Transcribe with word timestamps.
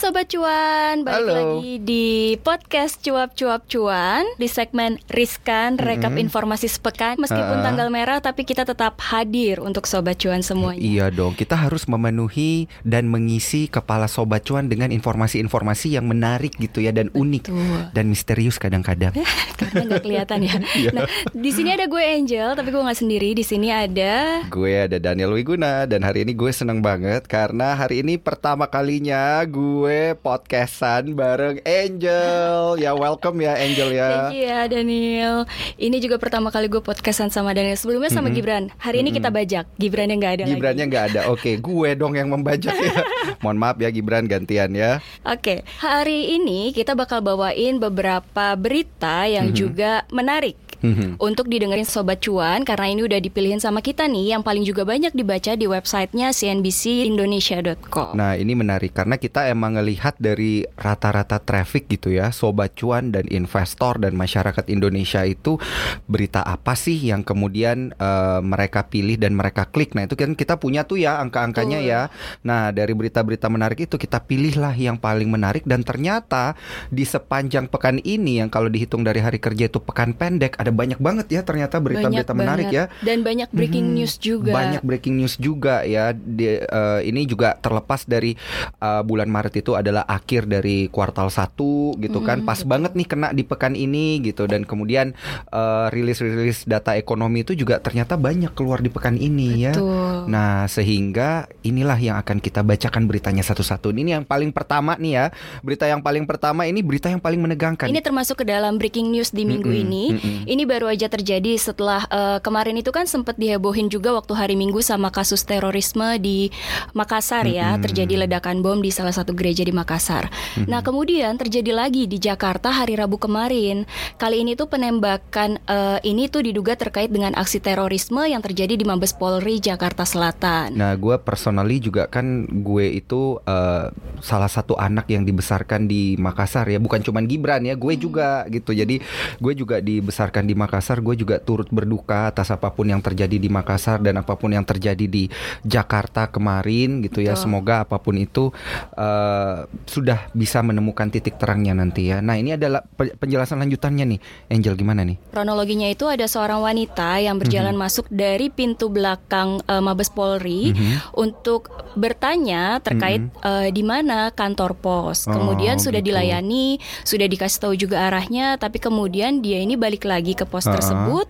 Sobat 0.00 0.32
Cuan, 0.32 1.04
balik 1.04 1.28
Halo. 1.28 1.60
lagi 1.60 1.76
di 1.76 2.08
podcast 2.40 3.04
Cuap 3.04 3.36
Cuap 3.36 3.68
Cuan 3.68 4.24
Di 4.34 4.48
segmen 4.48 4.96
Riskan, 5.06 5.76
rekap 5.76 6.16
informasi 6.16 6.66
sepekan 6.66 7.20
Meskipun 7.20 7.60
Ah. 7.60 7.62
tanggal 7.62 7.92
merah 7.92 8.16
tapi 8.18 8.42
kita 8.42 8.64
tetap 8.64 8.96
hadir 9.04 9.60
untuk 9.60 9.84
Sobat 9.84 10.16
Cuan 10.16 10.40
semuanya 10.40 10.80
Iya 10.80 11.06
dong, 11.10 11.36
kita 11.36 11.52
harus 11.52 11.84
memenuhi 11.84 12.64
dan 12.80 13.12
mengisi 13.12 13.68
kepala 13.68 14.08
sobat 14.08 14.40
cuan 14.40 14.66
dengan 14.66 14.88
informasi-informasi 14.88 15.92
yang 15.92 16.08
menarik 16.08 16.56
gitu 16.56 16.80
ya 16.80 16.96
dan 16.96 17.12
unik 17.12 17.44
Betul. 17.46 17.80
dan 17.92 18.04
misterius 18.08 18.56
kadang-kadang. 18.56 19.12
Karena 19.60 19.84
nggak 19.84 20.00
kelihatan 20.00 20.38
ya 20.40 20.56
Iya. 20.80 20.90
Nah, 20.96 21.04
di 21.28 21.50
sini 21.52 21.76
ada 21.76 21.84
gue 21.84 22.00
Angel, 22.00 22.56
tapi 22.56 22.72
gue 22.72 22.80
nggak 22.80 22.96
sendiri 22.96 23.36
Di 23.36 23.44
sini 23.44 23.68
ada 23.68 24.48
gue 24.48 24.72
ada 24.80 24.96
Daniel 24.96 25.36
Wiguna 25.36 25.84
dan 25.84 26.00
hari 26.00 26.24
ini 26.24 26.32
gue 26.32 26.48
seneng 26.48 26.80
banget 26.80 27.28
karena 27.28 27.76
hari 27.76 28.00
ini 28.00 28.16
pertama 28.16 28.64
kalinya 28.64 29.44
gue 29.44 29.89
podcastan 30.18 31.14
bareng 31.14 31.62
Angel. 31.62 32.74
Ya 32.76 32.92
welcome 32.92 33.38
ya 33.40 33.54
Angel 33.54 33.94
ya. 33.94 34.10
Thank 34.28 34.36
you 34.36 34.48
ya 34.50 34.60
Daniel 34.66 35.36
Ini 35.78 35.96
juga 36.02 36.18
pertama 36.18 36.50
kali 36.50 36.66
gue 36.66 36.82
podcastan 36.82 37.30
sama 37.30 37.54
Daniel 37.54 37.78
Sebelumnya 37.78 38.10
sama 38.10 38.28
Gibran 38.34 38.74
Hari 38.82 39.06
ini 39.06 39.14
kita 39.14 39.30
bajak 39.30 39.70
Gibran 39.78 40.10
yang 40.10 40.18
nggak 40.18 40.34
ada 40.40 40.44
Gibrannya 40.50 40.80
lagi 40.80 40.90
nggak 40.90 41.04
ada. 41.14 41.20
Oke, 41.30 41.60
gue 41.60 41.90
dong 41.94 42.16
yang 42.16 42.32
membajak 42.32 42.74
ya. 42.74 43.04
Mohon 43.44 43.58
maaf 43.60 43.76
ya 43.78 43.88
Gibran 43.92 44.24
gantian 44.26 44.72
ya. 44.72 44.98
Oke, 45.20 45.68
hari 45.84 46.40
ini 46.40 46.72
kita 46.72 46.96
bakal 46.96 47.20
bawain 47.20 47.76
beberapa 47.76 48.56
berita 48.56 49.28
yang 49.28 49.52
juga 49.52 50.08
menarik. 50.08 50.70
Mhm. 50.80 51.20
Untuk 51.20 51.52
didengerin 51.52 51.84
Sobat 51.84 52.24
Cuan 52.24 52.64
Karena 52.64 52.88
ini 52.88 53.04
udah 53.04 53.20
dipilihin 53.20 53.60
sama 53.60 53.84
kita 53.84 54.08
nih. 54.08 54.32
Yang 54.36 54.42
paling 54.48 54.64
juga 54.64 54.82
banyak 54.88 55.12
dibaca 55.12 55.52
di 55.52 55.68
websitenya 55.68 56.32
cnbcindonesia.com 56.32 58.16
Nah 58.16 58.40
ini 58.40 58.56
menarik 58.56 58.96
karena 58.96 59.20
kita 59.20 59.52
emang 59.52 59.76
ngelihat 59.76 60.16
dari 60.16 60.64
rata-rata 60.80 61.36
traffic 61.36 61.92
gitu 61.92 62.16
ya 62.16 62.32
Sobat 62.32 62.80
cuan 62.80 63.12
dan 63.12 63.28
investor 63.28 64.00
dan 64.00 64.16
masyarakat 64.16 64.64
Indonesia 64.72 65.20
itu 65.28 65.60
Berita 66.08 66.40
apa 66.40 66.72
sih 66.72 66.96
yang 66.96 67.22
kemudian 67.28 67.92
eh, 67.92 68.40
mereka 68.40 68.88
pilih 68.88 69.20
dan 69.20 69.36
mereka 69.36 69.68
klik? 69.68 69.92
Nah 69.92 70.08
itu 70.08 70.16
kan 70.16 70.32
kita 70.32 70.56
punya 70.56 70.88
tuh 70.88 70.96
ya 70.96 71.20
angka-angkanya 71.20 71.84
ya. 71.84 72.08
Nah 72.40 72.72
dari 72.72 72.96
berita-berita 72.96 73.52
menarik 73.52 73.84
itu 73.84 74.00
kita 74.00 74.22
pilihlah 74.24 74.72
yang 74.80 74.96
paling 74.96 75.09
menarik 75.16 75.62
Dan 75.64 75.82
ternyata 75.82 76.54
di 76.88 77.02
sepanjang 77.02 77.66
pekan 77.66 77.98
ini 77.98 78.38
yang 78.38 78.48
kalau 78.48 78.68
dihitung 78.68 79.02
dari 79.02 79.18
hari 79.18 79.36
kerja 79.36 79.66
itu 79.66 79.78
pekan 79.78 80.12
pendek 80.12 80.54
Ada 80.54 80.70
banyak 80.70 80.98
banget 80.98 81.26
ya 81.30 81.40
ternyata 81.42 81.78
berita-berita 81.78 82.32
menarik 82.32 82.68
ya 82.68 82.84
Dan 83.00 83.22
banyak 83.22 83.50
breaking 83.50 83.86
Mhm. 83.86 83.96
news 83.96 84.14
juga 84.16 84.52
Banyak 84.52 84.82
breaking 84.82 85.14
news 85.16 85.34
juga 85.34 85.82
ya. 85.82 86.12
Di- 86.12 86.60
eh, 86.60 87.00
ini 87.02 87.24
juga 87.24 87.56
terlepas 87.56 88.04
dari 88.04 88.36
eh, 88.78 89.02
bulan 89.02 89.26
Maret 89.26 89.54
itu 89.56 89.72
adalah 89.72 90.04
akhir 90.04 90.44
dari 90.44 90.86
kuartal 90.86 91.28
1 91.28 91.96
gitu 91.96 92.20
kan. 92.20 92.42
Mhm, 92.42 92.46
Pas 92.46 92.60
betul. 92.60 92.70
banget 92.70 92.92
nih 92.94 93.06
kena 93.06 93.28
di 93.30 93.42
pekan 93.42 93.72
ini 93.72 94.20
gitu 94.20 94.44
dan 94.44 94.62
kemudian 94.62 95.12
eh, 95.48 95.86
rilis-rilis 95.88 96.64
data 96.64 96.94
ekonomi 96.94 97.40
itu 97.40 97.54
juga 97.54 97.80
ternyata 97.80 98.14
banyak 98.14 98.52
keluar 98.52 98.78
di 98.78 98.88
pekan 98.88 99.14
ini 99.14 99.62
ya. 99.62 99.72
Betul. 99.72 100.28
Nah, 100.28 100.66
sehingga 100.66 101.30
inilah 101.62 101.96
yang 101.96 102.16
akan 102.18 102.38
kita 102.38 102.60
bacakan 102.60 103.06
beritanya 103.06 103.40
satu-satu. 103.40 103.90
Ini 103.90 104.20
yang 104.20 104.24
paling 104.24 104.50
pertama 104.50 104.99
nih 105.00 105.12
ya. 105.16 105.24
Berita 105.64 105.88
yang 105.88 106.04
paling 106.04 106.28
pertama 106.28 106.68
ini 106.68 106.84
berita 106.84 107.08
yang 107.08 107.18
paling 107.18 107.40
menegangkan. 107.40 107.88
Ini 107.88 108.04
termasuk 108.04 108.44
ke 108.44 108.44
dalam 108.44 108.76
breaking 108.76 109.08
news 109.08 109.32
di 109.32 109.48
minggu 109.48 109.72
Mm-mm, 109.72 109.82
ini. 109.88 110.04
mm-mm. 110.12 110.38
Ini 110.44 110.62
baru 110.68 110.92
aja 110.92 111.08
terjadi 111.08 111.56
setelah 111.56 112.04
eh, 112.12 112.38
kemarin 112.44 112.76
itu 112.76 112.92
kan 112.92 113.08
sempat 113.08 113.40
dihebohin 113.40 113.88
juga 113.88 114.12
waktu 114.12 114.36
hari 114.36 114.54
Minggu 114.60 114.84
sama 114.84 115.08
kasus 115.08 115.40
terorisme 115.48 116.20
di 116.20 116.52
Makassar 116.92 117.48
ya, 117.48 117.74
Mm-mm. 117.74 117.84
terjadi 117.88 118.28
ledakan 118.28 118.60
bom 118.60 118.76
di 118.84 118.92
salah 118.92 119.16
satu 119.16 119.32
gereja 119.32 119.64
di 119.64 119.72
Makassar. 119.72 120.28
Nah, 120.68 120.84
kemudian 120.84 121.40
terjadi 121.40 121.72
lagi 121.72 122.04
di 122.04 122.20
Jakarta 122.20 122.68
hari 122.68 122.98
Rabu 122.98 123.16
kemarin. 123.16 123.88
Kali 124.20 124.44
ini 124.44 124.52
tuh 124.58 124.68
penembakan 124.68 125.56
eh, 125.64 125.98
ini 126.04 126.28
tuh 126.28 126.44
diduga 126.44 126.76
terkait 126.76 127.08
dengan 127.08 127.32
aksi 127.38 127.62
terorisme 127.62 128.20
yang 128.28 128.44
terjadi 128.44 128.76
di 128.76 128.84
Mabes 128.84 129.16
Polri 129.16 129.62
Jakarta 129.62 130.04
Selatan. 130.04 130.76
Nah, 130.76 130.92
gue 130.98 131.16
personally 131.22 131.80
juga 131.80 132.10
kan 132.10 132.44
gue 132.44 133.00
itu 133.00 133.38
eh, 133.46 133.86
salah 134.20 134.50
satu 134.50 134.74
anak 134.76 134.89
yang 135.06 135.22
dibesarkan 135.22 135.86
di 135.86 136.14
Makassar 136.16 136.66
ya, 136.66 136.78
bukan 136.78 137.00
cuman 137.00 137.24
Gibran 137.24 137.62
ya, 137.62 137.74
gue 137.74 137.94
juga 137.94 138.44
gitu. 138.46 138.70
Jadi 138.70 138.98
gue 139.36 139.52
juga 139.54 139.78
dibesarkan 139.78 140.44
di 140.44 140.54
Makassar, 140.54 140.98
gue 141.00 141.14
juga 141.14 141.38
turut 141.38 141.68
berduka 141.68 142.28
atas 142.28 142.50
apa 142.50 142.70
pun 142.70 142.86
yang 142.86 142.98
terjadi 142.98 143.36
di 143.36 143.46
Makassar 143.46 143.98
dan 143.98 144.18
apa 144.18 144.34
pun 144.34 144.50
yang 144.50 144.62
terjadi 144.62 145.06
di 145.06 145.26
Jakarta 145.62 146.26
kemarin 146.26 147.02
gitu 147.02 147.20
ya. 147.20 147.34
Semoga 147.34 147.82
apa 147.82 147.96
pun 147.96 148.16
itu 148.16 148.50
eh, 148.94 149.56
sudah 149.86 150.30
bisa 150.32 150.60
menemukan 150.60 151.08
titik 151.08 151.36
terangnya 151.36 151.74
nanti 151.74 152.10
ya. 152.10 152.18
Nah, 152.20 152.36
ini 152.36 152.54
adalah 152.54 152.82
pe- 152.82 153.14
penjelasan 153.14 153.60
lanjutannya 153.60 154.16
nih, 154.16 154.20
Angel 154.50 154.74
gimana 154.74 155.04
nih? 155.04 155.16
Kronologinya 155.30 155.86
itu 155.86 156.06
ada 156.06 156.24
seorang 156.24 156.60
wanita 156.60 157.20
yang 157.20 157.36
berjalan 157.36 157.74
Mhm. 157.74 157.80
masuk 157.80 158.06
dari 158.08 158.48
pintu 158.48 158.88
belakang 158.88 159.60
eh, 159.64 159.78
Mabes 159.78 160.08
Polri 160.08 160.72
Mhm. 160.72 161.16
untuk 161.16 161.68
bertanya 161.94 162.80
terkait 162.80 163.22
eh, 163.40 163.68
di 163.70 163.82
mana 163.82 164.30
kantor 164.30 164.79
pos. 164.80 165.28
Oh, 165.28 165.36
Kemudian 165.36 165.76
sudah 165.76 166.00
gitu. 166.00 166.16
dilayani, 166.16 166.80
sudah 167.04 167.28
dikasih 167.28 167.58
tahu 167.60 167.74
juga 167.76 168.08
arahnya, 168.08 168.56
tapi 168.56 168.80
kemudian 168.80 169.38
dia 169.38 169.60
ini 169.60 169.76
balik 169.76 170.08
lagi 170.08 170.32
ke 170.32 170.48
pos 170.48 170.64
Uh-uh. 170.64 170.74
tersebut 170.74 171.26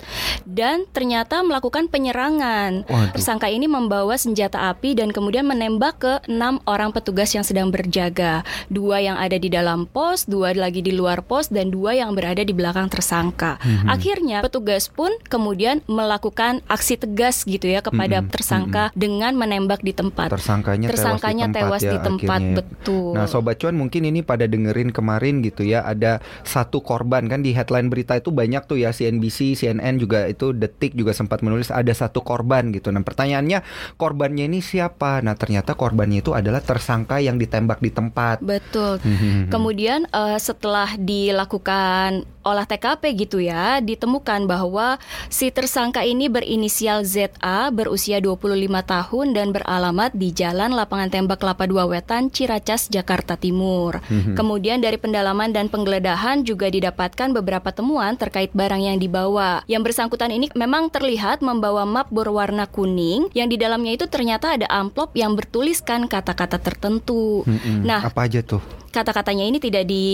dan 0.47 0.87
ternyata 0.91 1.43
melakukan 1.43 1.91
penyerangan. 1.91 2.87
Waduh. 2.87 3.13
Tersangka 3.13 3.51
ini 3.51 3.67
membawa 3.67 4.15
senjata 4.15 4.71
api 4.71 4.95
dan 4.95 5.11
kemudian 5.11 5.45
menembak 5.45 5.99
ke 5.99 6.13
enam 6.27 6.63
orang 6.65 6.95
petugas 6.95 7.35
yang 7.35 7.43
sedang 7.43 7.69
berjaga. 7.69 8.47
Dua 8.69 9.03
yang 9.03 9.19
ada 9.19 9.35
di 9.35 9.51
dalam 9.51 9.91
pos, 9.91 10.25
dua 10.25 10.55
lagi 10.55 10.81
di 10.81 10.95
luar 10.95 11.27
pos, 11.27 11.51
dan 11.51 11.69
dua 11.69 11.97
yang 11.97 12.15
berada 12.15 12.41
di 12.41 12.53
belakang 12.53 12.87
tersangka. 12.87 13.59
Mhm. 13.63 13.87
Akhirnya 13.89 14.39
petugas 14.41 14.87
pun 14.87 15.11
kemudian 15.27 15.81
melakukan 15.87 16.61
aksi 16.67 16.95
tegas 16.95 17.43
gitu 17.43 17.67
ya 17.67 17.81
kepada 17.81 18.21
Mhm, 18.21 18.29
tersangka 18.31 18.85
dengan 18.93 19.33
menembak 19.35 19.81
di 19.81 19.91
tempat. 19.91 20.31
Tersangkanya, 20.31 20.87
Tersangkanya 20.87 21.47
tewas 21.49 21.81
di 21.81 21.91
ya 21.91 22.03
tempat, 22.03 22.39
akhirnya 22.39 22.53
ya. 22.53 22.59
betul. 22.61 23.11
Nah, 23.17 23.27
sobat 23.41 23.57
cuan 23.57 23.73
mungkin 23.73 24.05
ini 24.05 24.21
pada 24.21 24.45
dengerin 24.45 24.93
kemarin 24.93 25.41
gitu 25.41 25.65
ya, 25.65 25.81
ada 25.81 26.21
satu 26.45 26.85
korban 26.85 27.25
kan 27.25 27.41
di 27.41 27.57
headline 27.57 27.89
berita 27.89 28.21
itu 28.21 28.29
banyak 28.29 28.69
tuh 28.69 28.77
ya 28.77 28.93
CNBC, 28.93 29.57
CNN 29.57 29.97
juga 29.97 30.29
itu 30.29 30.53
Detik 30.53 30.93
juga 30.93 31.17
sempat 31.17 31.41
menulis 31.41 31.73
ada 31.73 31.89
satu 31.97 32.21
korban 32.21 32.69
gitu. 32.69 32.93
Nah, 32.93 33.01
pertanyaannya 33.01 33.65
korbannya 33.97 34.45
ini 34.45 34.61
siapa? 34.61 35.25
Nah, 35.25 35.33
ternyata 35.41 35.73
korbannya 35.73 36.21
itu 36.21 36.37
adalah 36.37 36.61
tersangka 36.61 37.17
yang 37.25 37.41
ditembak 37.41 37.81
di 37.81 37.89
tempat. 37.89 38.45
Betul. 38.45 39.01
Kemudian 39.55 40.05
eh, 40.13 40.37
setelah 40.37 41.01
dilakukan 41.01 42.29
olah 42.41 42.65
TKP 42.65 43.03
gitu 43.29 43.39
ya, 43.41 43.85
ditemukan 43.85 44.49
bahwa 44.49 44.97
si 45.29 45.53
tersangka 45.53 46.05
ini 46.05 46.33
berinisial 46.33 47.05
ZA 47.05 47.69
berusia 47.69 48.17
25 48.19 48.49
tahun 48.81 49.27
dan 49.37 49.53
beralamat 49.53 50.17
di 50.17 50.33
Jalan 50.33 50.73
Lapangan 50.73 51.13
Tembak 51.13 51.45
Kelapa 51.45 51.69
Dua 51.69 51.85
Wetan, 51.85 52.33
Ciracas, 52.33 52.89
Jakarta 52.89 53.30
Timur. 53.37 54.01
Mhm. 54.09 54.35
Kemudian 54.39 54.79
dari 54.81 54.97
pendalaman 54.97 55.51
dan 55.51 55.69
penggeledahan 55.69 56.43
juga 56.47 56.71
didapatkan 56.71 57.31
beberapa 57.35 57.71
temuan 57.75 58.15
terkait 58.17 58.55
barang 58.55 58.81
yang 58.81 58.97
dibawa. 58.97 59.67
Yang 59.67 59.93
bersangkutan 59.93 60.31
ini 60.33 60.49
memang 60.57 60.89
terlihat 60.89 61.45
membawa 61.45 61.85
map 61.85 62.09
berwarna 62.09 62.67
kuning 62.71 63.29
yang 63.37 63.51
di 63.51 63.59
dalamnya 63.59 63.99
itu 63.99 64.07
ternyata 64.07 64.57
ada 64.57 64.67
amplop 64.71 65.15
yang 65.15 65.37
bertuliskan 65.37 66.07
kata-kata 66.07 66.59
tertentu. 66.59 67.45
Mhm. 67.47 67.87
Nah, 67.87 68.01
apa 68.07 68.27
aja 68.27 68.41
tuh? 68.41 68.81
kata-katanya 68.91 69.47
ini 69.47 69.59
tidak 69.63 69.87
di 69.87 70.05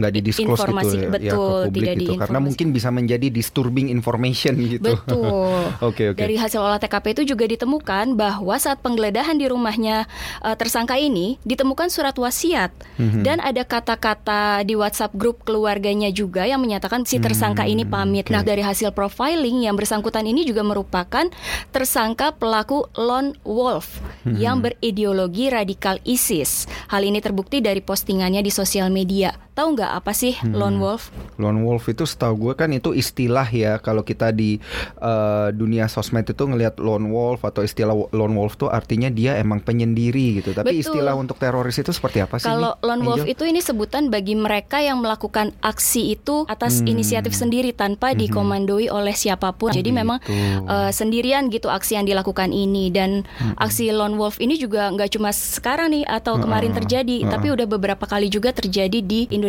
Nggak 0.00 0.12
di 0.16 0.20
disclose 0.24 0.64
informasi 0.64 0.96
gitu 0.96 1.04
ya, 1.04 1.04
ya, 1.04 1.12
betul 1.12 1.36
ke 1.60 1.68
tidak 1.68 1.68
gitu. 1.68 1.84
Karena 1.84 2.00
diinformasi. 2.00 2.44
mungkin 2.48 2.66
bisa 2.72 2.88
menjadi 2.88 3.26
disturbing 3.28 3.86
information 3.92 4.54
gitu. 4.64 4.92
betul 4.96 5.60
Oke, 5.88 6.16
oke. 6.16 6.18
dari 6.18 6.40
hasil 6.40 6.58
olah 6.58 6.80
TKP 6.80 7.20
itu 7.20 7.36
juga 7.36 7.44
ditemukan 7.44 8.16
bahwa 8.16 8.56
saat 8.56 8.80
penggeledahan 8.80 9.36
di 9.36 9.46
rumahnya 9.46 10.08
eh, 10.40 10.56
tersangka 10.56 10.96
ini 10.96 11.36
ditemukan 11.44 11.92
surat 11.92 12.16
wasiat 12.16 12.53
Mhm. 12.96 13.20
dan 13.22 13.38
ada 13.38 13.62
kata-kata 13.62 14.62
di 14.62 14.74
WhatsApp 14.74 15.12
grup 15.12 15.42
keluarganya 15.42 16.08
juga 16.08 16.46
yang 16.46 16.58
menyatakan 16.58 17.04
si 17.04 17.18
tersangka 17.18 17.66
ini 17.66 17.82
Hmm, 17.82 17.92
pamit. 17.92 18.26
oke. 18.26 18.32
Nah 18.32 18.42
dari 18.42 18.62
hasil 18.62 18.90
profiling 18.90 19.66
yang 19.66 19.74
bersangkutan 19.74 20.24
ini 20.24 20.42
juga 20.42 20.62
merupakan 20.62 21.26
tersangka 21.70 22.32
pelaku 22.32 22.86
lone 22.94 23.36
wolf 23.42 24.00
Mhm. 24.24 24.36
yang 24.36 24.56
berideologi 24.58 25.50
radikal 25.50 26.00
ISIS. 26.02 26.64
Hal 26.88 27.02
ini 27.02 27.20
terbukti 27.20 27.60
dari 27.60 27.78
postingannya 27.78 28.40
di 28.40 28.50
sosial 28.50 28.88
media. 28.88 29.43
Tahu 29.54 29.68
nggak 29.72 29.92
apa 29.94 30.10
sih 30.10 30.34
Hmm. 30.34 30.50
lone 30.52 30.76
wolf? 30.76 31.14
Lone 31.34 31.62
wolf 31.62 31.86
itu 31.86 32.02
setahu 32.02 32.34
gue 32.40 32.54
kan 32.54 32.66
itu 32.68 32.90
istilah 32.90 33.46
ya 33.46 33.78
kalau 33.78 34.02
kita 34.02 34.28
di 34.28 34.58
uh, 34.98 35.48
dunia 35.50 35.86
sosmed 35.86 36.26
itu 36.26 36.42
ngelihat 36.42 36.76
lone 36.76 37.06
wolf 37.06 37.40
atau 37.40 37.62
istilah 37.62 37.94
lone 38.10 38.34
wolf 38.34 38.54
tuh 38.56 38.66
artinya 38.66 39.06
dia 39.08 39.34
emang 39.36 39.58
penyendiri 39.58 40.40
gitu. 40.40 40.50
Tapi 40.50 40.74
Betul. 40.74 40.82
istilah 40.82 41.14
untuk 41.14 41.38
teroris 41.38 41.76
itu 41.76 41.88
seperti 41.88 42.18
apa 42.18 42.36
sih? 42.36 42.44
Kalau 42.44 42.74
lone 42.80 43.02
wolf 43.02 43.22
Angel? 43.22 43.30
itu 43.30 43.44
ini 43.46 43.60
sebutan 43.60 44.10
bagi 44.10 44.34
mereka 44.34 44.78
yang 44.78 44.98
melakukan 44.98 45.54
aksi 45.60 46.12
itu 46.12 46.42
atas 46.46 46.82
Hmm. 46.82 46.90
inisiatif 46.90 47.30
sendiri 47.32 47.70
tanpa 47.70 48.10
Mhm. 48.10 48.18
dikomandoi 48.20 48.90
oleh 48.90 49.14
siapa 49.14 49.52
pun. 49.52 49.70
Jadi 49.70 49.90
memang 49.90 50.18
gitu. 50.18 50.34
uh, 50.66 50.90
sendirian 50.90 51.46
gitu 51.46 51.70
aksi 51.70 51.94
yang 51.94 52.04
dilakukan 52.04 52.50
ini 52.50 52.90
dan 52.90 53.22
aksi 53.56 53.88
lone 53.88 54.18
wolf 54.18 54.36
ini 54.38 54.58
juga 54.58 54.90
nggak 54.90 55.14
cuma 55.14 55.30
sekarang 55.30 55.94
nih 55.94 56.04
atau 56.04 56.36
kemarin 56.36 56.70
Heeh, 56.70 56.78
terjadi, 56.80 57.16
heeh. 57.22 57.30
tapi 57.30 57.46
udah 57.48 57.66
beberapa 57.66 58.02
kali 58.04 58.26
juga 58.26 58.50
terjadi 58.50 58.98
di 58.98 59.20
Indonesia. 59.26 59.42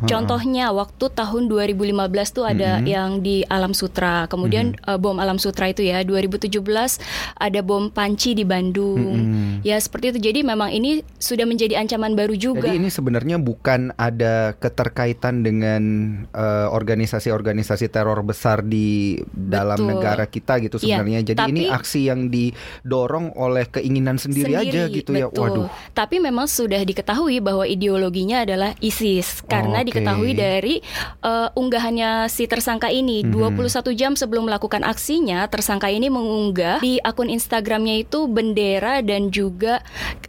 Contohnya 0.00 0.70
waktu 0.70 1.08
tahun 1.08 1.46
2015 1.46 1.88
tuh 2.30 2.44
ada 2.44 2.78
Mhm. 2.78 2.84
yang 2.84 3.10
di 3.18 3.42
Alam 3.44 3.72
Sutra, 3.72 4.26
kemudian 4.26 4.76
uh, 4.84 4.96
bom 4.96 5.16
Alam 5.16 5.36
Sutra 5.36 5.66
itu 5.66 5.80
ya 5.80 6.02
2017 6.02 6.98
ada 7.34 7.60
bom 7.60 7.88
Panci 7.88 8.32
di 8.32 8.42
Bandung. 8.42 9.00
Mhm. 9.16 9.48
Ya 9.62 9.76
seperti 9.76 10.12
itu. 10.12 10.20
Jadi 10.20 10.40
memang 10.42 10.68
ini 10.68 11.00
sudah 11.14 11.44
menjadi 11.44 11.76
ancaman 11.76 12.12
baru 12.12 12.34
juga. 12.34 12.64
Jadi 12.64 12.78
ini 12.78 12.88
sebenarnya 12.88 13.36
bukan 13.36 13.90
ada 13.94 14.52
keterkaitan 14.54 15.40
dengan 15.40 15.82
eh, 16.30 16.66
organisasi-organisasi 16.68 17.88
teror 17.88 18.20
besar 18.20 18.60
di 18.60 19.16
dalam 19.28 19.78
Betul. 19.78 19.90
negara 19.90 20.24
kita 20.24 20.58
gitu 20.58 20.76
Iya, 20.78 21.00
sebenarnya. 21.00 21.20
Jadi 21.24 21.42
ini 21.46 21.62
tapi- 21.64 21.74
aksi 21.74 22.00
yang 22.04 22.20
didorong 22.28 23.32
oleh 23.34 23.64
keinginan 23.66 24.16
sendiri, 24.16 24.54
aja 24.54 24.86
gitu 24.88 25.10
ya. 25.12 25.26
betul. 25.26 25.42
Waduh. 25.64 25.68
Tapi 25.92 26.18
memang 26.18 26.46
sudah 26.46 26.80
diketahui 26.80 27.38
bahwa 27.38 27.64
ideologinya 27.64 28.42
adalah 28.42 28.74
ISIS 28.78 28.98
karena 29.44 29.80
Oke. 29.80 29.86
diketahui 29.88 30.32
dari 30.32 30.74
uh, 31.20 31.48
unggahannya 31.52 32.26
si 32.26 32.44
tersangka 32.44 32.88
ini 32.88 33.24
Mhm. 33.24 33.32
21 33.34 33.92
jam 33.92 34.12
sebelum 34.14 34.46
melakukan 34.46 34.82
aksinya 34.82 35.46
tersangka 35.46 35.88
ini 35.88 36.08
mengunggah 36.08 36.78
di 36.78 37.00
akun 37.00 37.28
Instagramnya 37.28 38.00
itu 38.00 38.26
bendera 38.26 39.00
dan 39.00 39.28
juga 39.28 39.80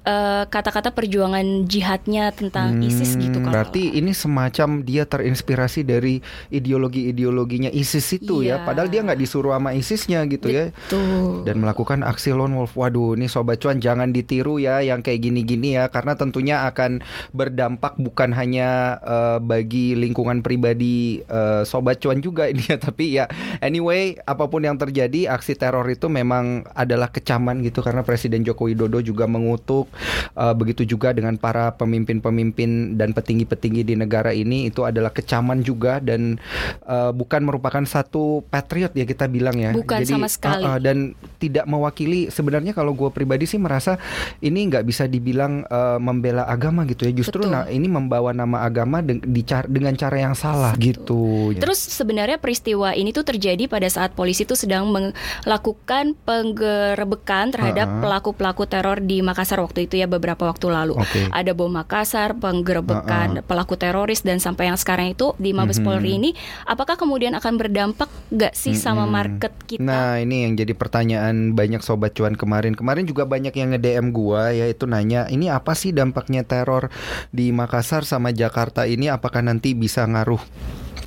uh, 0.03 0.43
kata-kata 0.45 0.89
perjuangan 0.89 1.65
jihadnya 1.65 2.31
tentang 2.31 2.79
ISIS 2.79 3.13
Hmm, 3.13 3.21
gitu 3.23 3.37
kalau 3.39 3.53
Berarti 3.53 3.83
ini 3.93 4.11
semacam 4.11 4.69
dia 4.81 5.03
terinspirasi 5.03 5.81
dari 5.81 6.21
ideologi-ideologinya 6.49 7.69
ISIS 7.69 8.15
itu 8.15 8.41
Iya. 8.41 8.61
ya. 8.61 8.65
Padahal 8.65 8.87
dia 8.87 9.01
nggak 9.01 9.19
disuruh 9.19 9.51
sama 9.51 9.73
ISISnya 9.73 10.23
gitu 10.25 10.47
ya. 10.47 10.71
Betul. 10.71 11.43
Dan 11.43 11.59
melakukan 11.59 12.01
aksi 12.01 12.31
lone 12.31 12.55
wolf. 12.55 12.73
Waduh, 12.73 13.13
ini 13.13 13.27
sobat 13.27 13.59
cuan 13.59 13.79
jangan 13.79 14.09
ditiru 14.09 14.57
ya 14.57 14.79
yang 14.79 15.01
kayak 15.01 15.19
gini-gini 15.21 15.75
ya 15.75 15.89
karena 15.89 16.13
tentunya 16.13 16.63
akan 16.65 17.01
berdampak 17.31 17.97
bukan 17.97 18.31
hanya 18.31 18.68
eh, 18.99 19.37
bagi 19.41 19.93
lingkungan 19.97 20.41
pribadi 20.41 21.21
eh, 21.23 21.61
sobat 21.67 21.99
cuan 22.01 22.19
juga 22.23 22.47
ini 22.47 22.63
ya, 22.65 22.77
tapi 22.87 23.05
ya 23.15 23.25
anyway 23.59 24.15
apa 24.23 24.47
pun 24.47 24.63
yang 24.65 24.77
terjadi 24.79 25.31
aksi 25.33 25.55
teror 25.59 25.85
itu 25.89 26.07
memang 26.07 26.65
adalah 26.73 27.11
kecaman 27.11 27.61
gitu 27.65 27.83
karena 27.83 28.01
Presiden 28.01 28.41
Joko 28.47 28.69
Widodo 28.69 28.99
juga 29.03 29.25
mengutuk 29.25 29.91
eh, 30.33 30.53
begitu 30.55 30.85
juga 30.85 31.11
dengan 31.11 31.35
para 31.35 31.75
pemimpin-pemimpin 31.75 32.95
dan 32.95 33.11
petinggi-petinggi 33.13 33.81
di 33.85 33.95
negara 33.97 34.31
ini 34.31 34.69
itu 34.69 34.85
adalah 34.85 35.11
kecaman 35.13 35.61
juga 35.61 35.99
dan 35.99 36.37
eh, 36.85 37.11
bukan 37.11 37.41
merupakan 37.45 37.83
satu 37.83 38.45
patriot 38.47 38.93
ya 38.93 39.05
kita 39.09 39.25
bilang 39.25 39.55
ya. 39.57 39.71
Bukan 39.73 40.05
sama 40.05 40.27
sekali. 40.29 40.63
uh, 40.63 40.75
uh, 40.75 40.79
dan 40.79 41.13
tidak 41.41 41.65
mewakili 41.65 42.29
sebenarnya 42.29 42.71
kalau 42.71 42.93
gue 42.93 43.09
pribadi 43.09 43.49
sih 43.49 43.57
merasa 43.57 43.97
ini 44.39 44.69
nggak 44.69 44.85
bisa 44.85 45.09
dibilang 45.09 45.65
uh, 45.67 45.97
membela 45.97 46.45
agama 46.45 46.85
gitu 46.85 47.09
ya. 47.09 47.13
Justru 47.13 47.45
Betul. 47.45 47.53
nah 47.53 47.65
ini 47.67 47.87
membawa 47.89 48.31
nama 48.31 48.58
agama 48.63 48.99
di 49.03 49.41
dengan 49.67 49.93
cara 49.95 50.17
yang 50.19 50.35
salah 50.35 50.75
gitu. 50.77 51.51
Terus 51.57 51.79
sebenarnya 51.79 52.37
peristiwa 52.37 52.93
ini 52.93 53.11
tuh 53.11 53.25
terjadi 53.25 53.65
pada 53.65 53.87
saat 53.87 54.13
polisi 54.13 54.43
tuh 54.43 54.55
sedang 54.57 54.89
melakukan 54.89 56.13
penggerebekan 56.23 57.51
terhadap 57.53 57.87
pelaku-pelaku 58.03 58.63
teror 58.69 58.97
di 58.99 59.21
Makassar 59.23 59.59
waktu 59.63 59.87
itu 59.89 59.97
ya 59.99 60.05
beberapa 60.05 60.45
waktu 60.49 60.67
lalu. 60.69 60.93
Oke. 60.99 61.29
Ada 61.29 61.51
bom 61.55 61.71
Makassar, 61.71 62.35
penggerebekan 62.37 63.41
pelaku 63.45 63.79
teroris 63.79 64.21
dan 64.21 64.37
sampai 64.41 64.69
yang 64.69 64.77
sekarang 64.77 65.13
itu 65.13 65.33
di 65.39 65.55
Mabes 65.55 65.79
Mhm. 65.79 65.85
Polri 65.85 66.11
ini 66.19 66.29
apakah 66.67 66.99
kemudian 66.99 67.33
akan 67.37 67.55
berdampak 67.55 68.09
nggak 68.29 68.53
sih 68.53 68.75
sama 68.75 69.05
Mm-mm. 69.07 69.13
market 69.13 69.53
kita? 69.65 69.81
Nah 69.81 70.19
ini 70.19 70.45
yang 70.45 70.53
jadi 70.59 70.73
pertanyaan 70.75 71.55
banyak 71.55 71.79
sobat 71.81 72.13
cuan 72.17 72.35
kemarin. 72.35 72.75
Kemarin 72.75 73.07
juga 73.07 73.23
banyak 73.23 73.53
yang 73.55 73.73
nge-DM 73.73 74.11
gua 74.11 74.51
yaitu 74.51 74.85
nanya 74.89 75.25
ini 75.31 75.47
apa 75.47 75.73
sih 75.73 75.95
dampaknya 75.95 76.43
teror 76.43 76.91
di 77.31 77.53
Makassar 77.53 78.03
sama 78.03 78.29
Jakarta 78.29 78.48
ini 78.85 79.07
apakah 79.07 79.39
nanti 79.45 79.71
bisa 79.77 80.03
ngaruh 80.05 80.41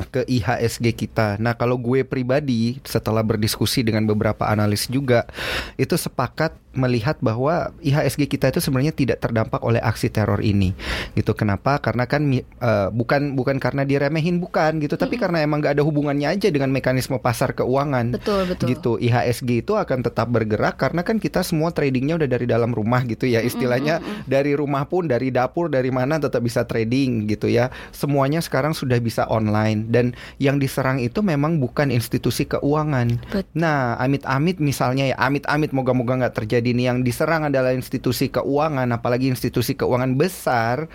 ke 0.08 0.24
IHSG 0.26 0.96
kita. 0.96 1.36
Nah, 1.38 1.54
kalau 1.54 1.76
gue 1.78 2.02
pribadi 2.02 2.80
setelah 2.82 3.20
berdiskusi 3.22 3.84
dengan 3.84 4.08
beberapa 4.08 4.48
analis 4.48 4.88
juga 4.88 5.28
itu 5.76 5.94
sepakat 5.94 6.56
melihat 6.72 7.20
bahwa 7.20 7.70
IHSG 7.84 8.28
kita 8.28 8.48
itu 8.48 8.60
sebenarnya 8.64 8.96
tidak 8.96 9.20
terdampak 9.20 9.60
oleh 9.60 9.78
aksi 9.78 10.08
teror 10.08 10.40
ini. 10.40 10.72
Gitu. 11.12 11.32
Kenapa? 11.36 11.76
Karena 11.78 12.08
kan 12.08 12.24
eh, 12.32 12.88
bukan 12.90 13.36
bukan 13.36 13.60
karena 13.60 13.84
diremehin 13.84 14.40
bukan. 14.40 14.80
Gitu, 14.80 14.96
tapi 14.96 15.20
karena 15.20 15.44
emang 15.44 15.60
nggak 15.60 15.80
ada 15.80 15.84
hubungannya 15.84 16.32
aja 16.32 16.48
dengan 16.48 16.72
mekanisme 16.72 17.20
pasar 17.20 17.52
keuangan. 17.52 18.16
Betul 18.16 18.48
betul. 18.48 18.66
gitu. 18.72 18.92
IHSG 18.96 19.64
itu 19.64 19.76
akan 19.76 20.00
tetap 20.00 20.32
bergerak 20.32 20.80
karena 20.80 21.04
kan 21.04 21.20
kita 21.20 21.44
semua 21.44 21.70
tradingnya 21.70 22.16
udah 22.16 22.28
dari 22.28 22.46
dalam 22.48 22.72
rumah 22.72 23.04
gitu 23.04 23.28
ya. 23.28 23.44
Istilahnya 23.44 24.00
dari 24.24 24.56
rumah 24.56 24.88
pun 24.88 25.04
dari 25.06 25.28
dapur 25.28 25.68
dari 25.68 25.92
mana 25.92 26.16
tetap 26.16 26.40
bisa 26.40 26.64
trading 26.64 27.28
gitu 27.28 27.52
ya. 27.52 27.68
Semuanya 27.92 28.40
sekarang 28.40 28.72
sudah 28.72 28.96
bisa 28.96 29.28
online. 29.28 29.92
Dan 29.92 30.16
yang 30.40 30.56
diserang 30.56 30.98
itu 30.98 31.20
memang 31.20 31.60
bukan 31.60 31.92
institusi 31.92 32.48
keuangan. 32.48 33.20
Bet- 33.28 33.50
nah 33.52 34.00
amit-amit 34.00 34.56
misalnya 34.58 35.12
ya 35.12 35.16
amit-amit 35.20 35.76
moga-moga 35.76 36.24
nggak 36.24 36.34
terjadi 36.40 36.61
nih 36.70 36.86
yang 36.86 37.02
diserang 37.02 37.50
adalah 37.50 37.74
institusi 37.74 38.30
keuangan 38.30 38.86
apalagi 38.86 39.26
institusi 39.26 39.74
keuangan 39.74 40.14
besar 40.14 40.86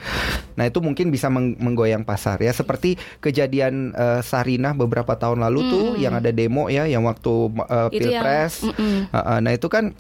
nah 0.56 0.64
itu 0.64 0.80
mungkin 0.80 1.12
bisa 1.12 1.28
meng- 1.28 1.60
menggoyang 1.60 2.08
pasar 2.08 2.40
ya 2.40 2.56
seperti 2.56 2.96
kejadian 3.20 3.92
eh, 3.92 4.24
Sarinah 4.24 4.72
beberapa 4.72 5.20
tahun 5.20 5.44
lalu 5.44 5.60
tuh 5.68 5.86
Mm-mm. 5.94 6.00
yang 6.00 6.16
ada 6.16 6.32
demo 6.32 6.72
ya 6.72 6.88
yang 6.88 7.04
waktu 7.04 7.52
uh, 7.68 7.92
Itu 7.92 8.08
yang- 8.08 8.24
pilpres. 8.24 8.64
mm-mm. 8.64 9.12
Uh, 9.12 9.18
uh, 9.20 9.38
nah 9.44 9.52
itu 9.52 9.68
kan 9.68 9.92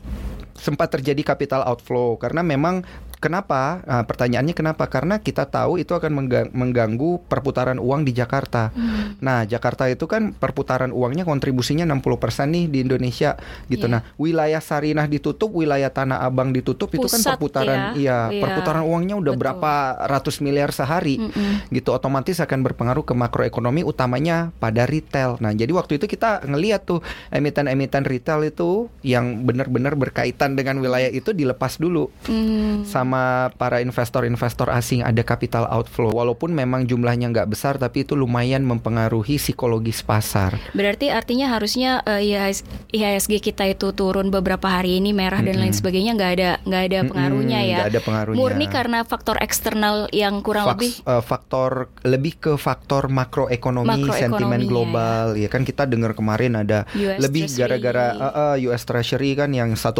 sempat 0.57 0.89
terjadi 0.89 1.21
capital 1.21 1.61
outflow 1.61 2.17
karena 2.17 2.41
memang 2.41 2.81
kenapa? 3.17 3.81
Nah, 3.83 4.03
pertanyaannya 4.03 4.53
kenapa? 4.53 4.85
Karena 4.85 5.17
kita 5.17 5.43
tahu 5.43 5.77
itu 5.77 5.91
akan 5.91 6.11
mengga- 6.13 6.49
mengganggu 6.51 7.25
perputaran 7.25 7.77
uang 7.77 8.03
di 8.03 8.13
Jakarta. 8.13 8.69
Hmm. 8.71 9.17
Nah, 9.17 9.43
Jakarta 9.43 9.89
itu 9.89 10.05
kan 10.05 10.31
perputaran 10.31 10.89
uangnya 10.89 11.23
kontribusinya 11.23 11.83
60% 11.83 11.97
nih 12.47 12.65
di 12.67 12.77
Indonesia 12.81 13.33
gitu. 13.67 13.85
Iya. 13.85 13.93
Nah, 13.97 14.01
wilayah 14.15 14.61
Sarinah 14.61 15.09
ditutup, 15.09 15.49
wilayah 15.49 15.89
Tanah 15.89 16.21
Abang 16.21 16.53
ditutup 16.53 16.91
itu 16.91 17.05
kan 17.05 17.17
Pusat 17.17 17.31
perputaran 17.33 17.77
ya. 17.77 17.89
iya, 17.95 18.19
Iya. 18.29 18.41
perputaran 18.41 18.83
uangnya 18.83 19.15
udah 19.15 19.33
Betul. 19.33 19.41
berapa 19.41 19.71
ratus 20.07 20.35
miliar 20.37 20.69
sehari 20.69 21.17
Mm-mm. 21.17 21.73
gitu 21.73 21.89
otomatis 21.91 22.37
akan 22.37 22.61
berpengaruh 22.61 23.01
ke 23.01 23.13
makroekonomi 23.13 23.81
utamanya 23.81 24.53
pada 24.57 24.85
retail. 24.85 25.39
Nah, 25.39 25.51
jadi 25.51 25.71
waktu 25.71 25.97
itu 25.97 26.05
kita 26.05 26.43
ngeliat 26.43 26.85
tuh 26.85 27.01
emiten-emiten 27.29 28.03
retail 28.03 28.43
itu 28.43 28.91
yang 29.01 29.41
benar-benar 29.41 29.95
berkaitan 29.95 30.53
dengan 30.53 30.77
wilayah 30.77 31.09
itu 31.09 31.31
dilepas 31.31 31.79
dulu 31.79 32.11
sama 32.83 33.06
para 33.53 33.79
investor-investor 33.79 34.67
asing 34.69 35.03
ada 35.03 35.21
capital 35.21 35.67
outflow. 35.67 36.11
Walaupun 36.11 36.51
memang 36.51 36.83
jumlahnya 36.83 37.31
nggak 37.31 37.49
besar 37.49 37.77
tapi 37.77 38.03
itu 38.03 38.13
lumayan 38.13 38.63
mempengaruhi 38.63 39.37
psikologis 39.37 40.01
pasar. 40.01 40.57
Berarti 40.73 41.11
artinya 41.11 41.51
harusnya 41.51 42.01
eh, 42.03 42.23
IHS 42.23 42.63
IHSG 42.91 43.39
kita 43.43 43.67
itu 43.67 43.91
turun 43.91 44.31
beberapa 44.31 44.67
hari 44.67 44.97
ini 44.97 45.11
merah 45.11 45.39
dan 45.39 45.57
lain 45.57 45.71
sebagainya 45.71 46.15
nggak 46.15 46.31
ada 46.39 46.49
nggak 46.63 46.83
ada 46.87 46.99
pengaruhnya 47.05 47.59
Mm-mm, 47.59 47.71
ya. 47.71 47.77
nggak 47.77 47.91
ada 47.91 48.01
pengaruhnya. 48.01 48.39
Murni 48.39 48.65
karena 48.67 48.99
faktor 49.03 49.35
eksternal 49.39 50.07
yang 50.11 50.39
kurang 50.41 50.65
Faks- 50.67 50.75
lebih 50.79 50.93
eh, 51.05 51.23
faktor 51.23 51.71
lebih 52.03 52.33
ke 52.37 52.53
faktor 52.55 53.07
makroekonomi, 53.07 53.87
Makroekonominya, 54.07 54.19
sentimen 54.19 54.61
ya. 54.63 54.67
global. 54.67 55.25
Ya 55.35 55.49
kan 55.51 55.61
kita 55.61 55.83
dengar 55.85 56.15
kemarin 56.15 56.57
ada 56.57 56.87
US 56.95 57.19
lebih 57.21 57.45
gara-gara 57.53 58.05
eh, 58.13 58.33
eh, 58.61 58.67
US 58.71 58.83
Treasury 58.83 59.35
kan 59.35 59.51
yang 59.51 59.73
1,7 59.73 59.93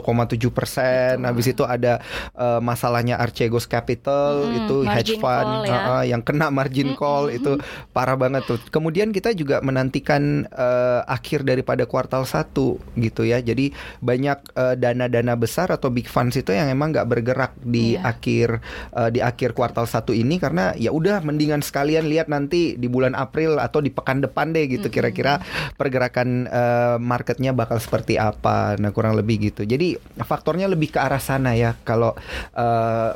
persen. 0.50 1.24
Habis 1.24 1.52
itu 1.52 1.64
ada 1.64 2.00
eh, 2.34 2.60
masalahnya 2.98 3.22
Archegos 3.22 3.70
Capital 3.70 4.42
Mm-mm, 4.42 4.58
itu 4.66 4.76
hedge 4.84 5.14
fund 5.22 5.54
ya. 5.64 5.70
eh, 5.70 5.82
eh, 6.02 6.04
yang 6.10 6.26
kena 6.26 6.50
margin 6.50 6.98
call 6.98 7.30
itu 7.30 7.62
parah 7.94 8.18
banget 8.18 8.42
tuh. 8.44 8.58
Kemudian 8.74 9.14
kita 9.14 9.32
juga 9.32 9.62
menantikan 9.62 10.50
eh, 10.50 11.02
akhir 11.06 11.46
daripada 11.46 11.86
kuartal 11.86 12.26
1 12.26 12.50
gitu 12.98 13.22
ya. 13.22 13.38
Jadi 13.38 13.70
banyak 14.02 14.38
eh, 14.52 14.76
dana-dana 14.76 15.38
besar 15.38 15.70
atau 15.70 15.94
big 15.94 16.10
funds 16.10 16.34
itu 16.34 16.50
yang 16.50 16.68
emang 16.68 16.90
nggak 16.90 17.06
bergerak 17.06 17.54
di 17.62 17.94
Iya. 17.94 18.02
akhir 18.10 18.48
eh, 18.92 19.10
di 19.14 19.20
akhir 19.22 19.54
kuartal 19.54 19.86
satu 19.86 20.10
ini 20.10 20.42
karena 20.42 20.74
ya 20.74 20.90
udah 20.90 21.22
mendingan 21.22 21.62
sekalian 21.62 22.10
lihat 22.10 22.28
nanti 22.28 22.74
di 22.74 22.90
bulan 22.90 23.14
April 23.14 23.62
atau 23.62 23.78
di 23.80 23.94
pekan 23.94 24.20
depan 24.20 24.52
deh 24.52 24.66
gitu 24.66 24.90
kira-kira 24.90 25.38
pergerakan 25.78 26.50
eh, 26.50 26.98
marketnya 26.98 27.54
bakal 27.54 27.78
seperti 27.78 28.18
apa 28.18 28.74
nah 28.76 28.90
kurang 28.90 29.14
lebih 29.14 29.52
gitu 29.52 29.62
jadi 29.64 29.96
faktornya 30.20 30.66
lebih 30.66 30.90
ke 30.90 31.00
arah 31.00 31.22
sana 31.22 31.54
ya 31.54 31.78
kalau 31.84 32.18
eh, 32.52 32.87
uh, 32.88 33.12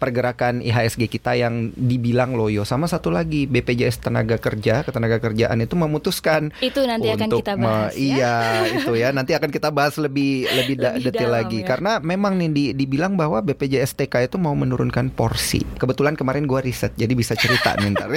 pergerakan 0.00 0.64
IHSG 0.64 1.12
kita 1.12 1.36
yang 1.36 1.76
dibilang 1.76 2.32
loyo 2.32 2.64
sama 2.64 2.88
satu 2.88 3.12
lagi 3.12 3.44
BPJS 3.44 4.00
tenaga 4.00 4.40
kerja 4.40 4.80
ketenaga 4.80 5.20
kerjaan 5.20 5.60
itu 5.60 5.76
memutuskan 5.76 6.48
itu 6.64 6.80
nanti 6.88 7.12
akan 7.12 7.28
kita 7.28 7.54
bahas 7.60 7.92
ya? 7.92 8.00
iya 8.00 8.36
itu 8.80 8.92
ya 8.96 9.12
nanti 9.12 9.36
akan 9.36 9.52
kita 9.52 9.68
bahas 9.68 10.00
lebih 10.00 10.48
lebih, 10.48 10.80
lebih 10.80 11.04
detail 11.04 11.30
lagi 11.36 11.60
ya. 11.60 11.68
karena 11.68 11.92
memang 12.00 12.40
nih 12.40 12.48
di, 12.50 12.64
dibilang 12.72 13.20
bahwa 13.20 13.44
BPJS 13.44 14.00
TK 14.00 14.32
itu 14.32 14.40
mau 14.40 14.56
menurunkan 14.56 15.12
porsi 15.12 15.60
kebetulan 15.76 16.16
kemarin 16.16 16.48
gua 16.48 16.64
riset 16.64 16.96
jadi 16.96 17.12
bisa 17.12 17.36
cerita 17.36 17.76
nih 17.76 17.92
ntar 17.92 18.08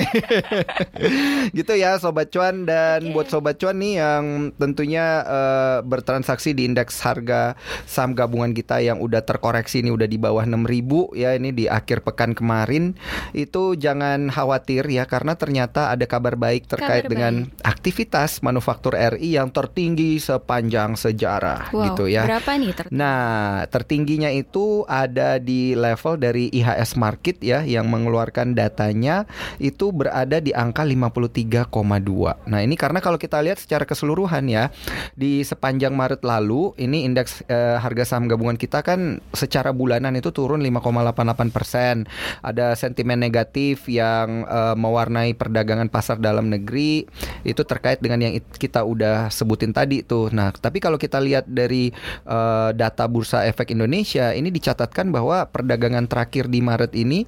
gitu 1.59 1.73
ya 1.75 1.99
sobat 1.99 2.31
cuan 2.31 2.63
dan 2.63 3.03
okay. 3.03 3.11
buat 3.11 3.27
sobat 3.27 3.59
cuan 3.59 3.83
nih 3.83 3.99
yang 3.99 4.23
tentunya 4.55 5.27
uh, 5.27 5.77
bertransaksi 5.83 6.55
di 6.55 6.63
indeks 6.63 7.03
harga 7.03 7.59
saham 7.83 8.15
gabungan 8.15 8.55
kita 8.55 8.79
yang 8.79 9.03
udah 9.03 9.19
terkoreksi 9.19 9.83
ini 9.83 9.91
udah 9.91 10.07
di 10.07 10.15
bawah 10.15 10.47
6000 10.47 10.82
ya 11.15 11.35
ini 11.35 11.55
di 11.55 11.65
akhir 11.71 12.03
pekan 12.03 12.35
kemarin 12.35 12.93
itu 13.31 13.79
jangan 13.79 14.27
khawatir 14.29 14.85
ya 14.91 15.07
karena 15.07 15.33
ternyata 15.39 15.89
ada 15.89 16.05
kabar 16.05 16.35
baik 16.35 16.67
terkait 16.67 17.07
kabar 17.07 17.11
dengan 17.11 17.33
baik. 17.47 17.63
aktivitas 17.63 18.43
manufaktur 18.43 18.93
RI 18.93 19.39
yang 19.39 19.49
tertinggi 19.49 20.19
sepanjang 20.19 20.99
sejarah 20.99 21.71
wow, 21.71 21.91
gitu 21.91 22.11
ya. 22.11 22.27
Berapa 22.27 22.51
nih 22.59 22.71
tertinggi? 22.75 22.99
Nah, 22.99 23.65
tertingginya 23.67 24.29
itu 24.33 24.83
ada 24.87 25.37
di 25.39 25.73
level 25.73 26.19
dari 26.19 26.49
IHS 26.51 26.95
Market 26.99 27.39
ya 27.41 27.61
yang 27.63 27.87
mengeluarkan 27.87 28.55
datanya 28.57 29.25
itu 29.57 29.89
berada 29.91 30.39
di 30.39 30.51
angka 30.51 30.83
53,2. 30.83 32.49
Nah, 32.49 32.59
ini 32.59 32.75
karena 32.75 32.99
kalau 32.99 33.17
kita 33.19 33.39
lihat 33.39 33.59
secara 33.61 33.83
keseluruhan 33.87 34.45
ya 34.49 34.69
di 35.13 35.45
sepanjang 35.45 35.93
Maret 35.93 36.25
lalu 36.25 36.73
ini 36.79 37.05
indeks 37.05 37.45
eh, 37.47 37.77
harga 37.77 38.15
saham 38.15 38.25
gabungan 38.27 38.57
kita 38.57 38.81
kan 38.81 39.19
secara 39.35 39.75
bulanan 39.75 40.15
itu 40.17 40.31
turun 40.31 40.63
5,88 40.73 42.09
ada 42.41 42.73
sentimen 42.73 43.21
negatif 43.21 43.85
yang 43.85 44.47
uh, 44.49 44.73
mewarnai 44.73 45.37
perdagangan 45.37 45.87
pasar 45.93 46.17
dalam 46.17 46.49
negeri 46.49 47.05
itu 47.45 47.61
terkait 47.61 48.01
dengan 48.01 48.25
yang 48.25 48.33
kita 48.57 48.81
udah 48.81 49.29
sebutin 49.29 49.71
tadi 49.71 50.01
tuh. 50.01 50.33
Nah, 50.33 50.49
tapi 50.55 50.81
kalau 50.81 50.97
kita 50.97 51.21
lihat 51.21 51.45
dari 51.45 51.93
uh, 52.25 52.73
data 52.73 53.05
Bursa 53.05 53.45
Efek 53.45 53.71
Indonesia 53.71 54.33
ini 54.33 54.49
dicatatkan 54.49 55.13
bahwa 55.13 55.45
perdagangan 55.49 56.09
terakhir 56.09 56.49
di 56.49 56.59
Maret 56.59 56.93
ini 56.97 57.25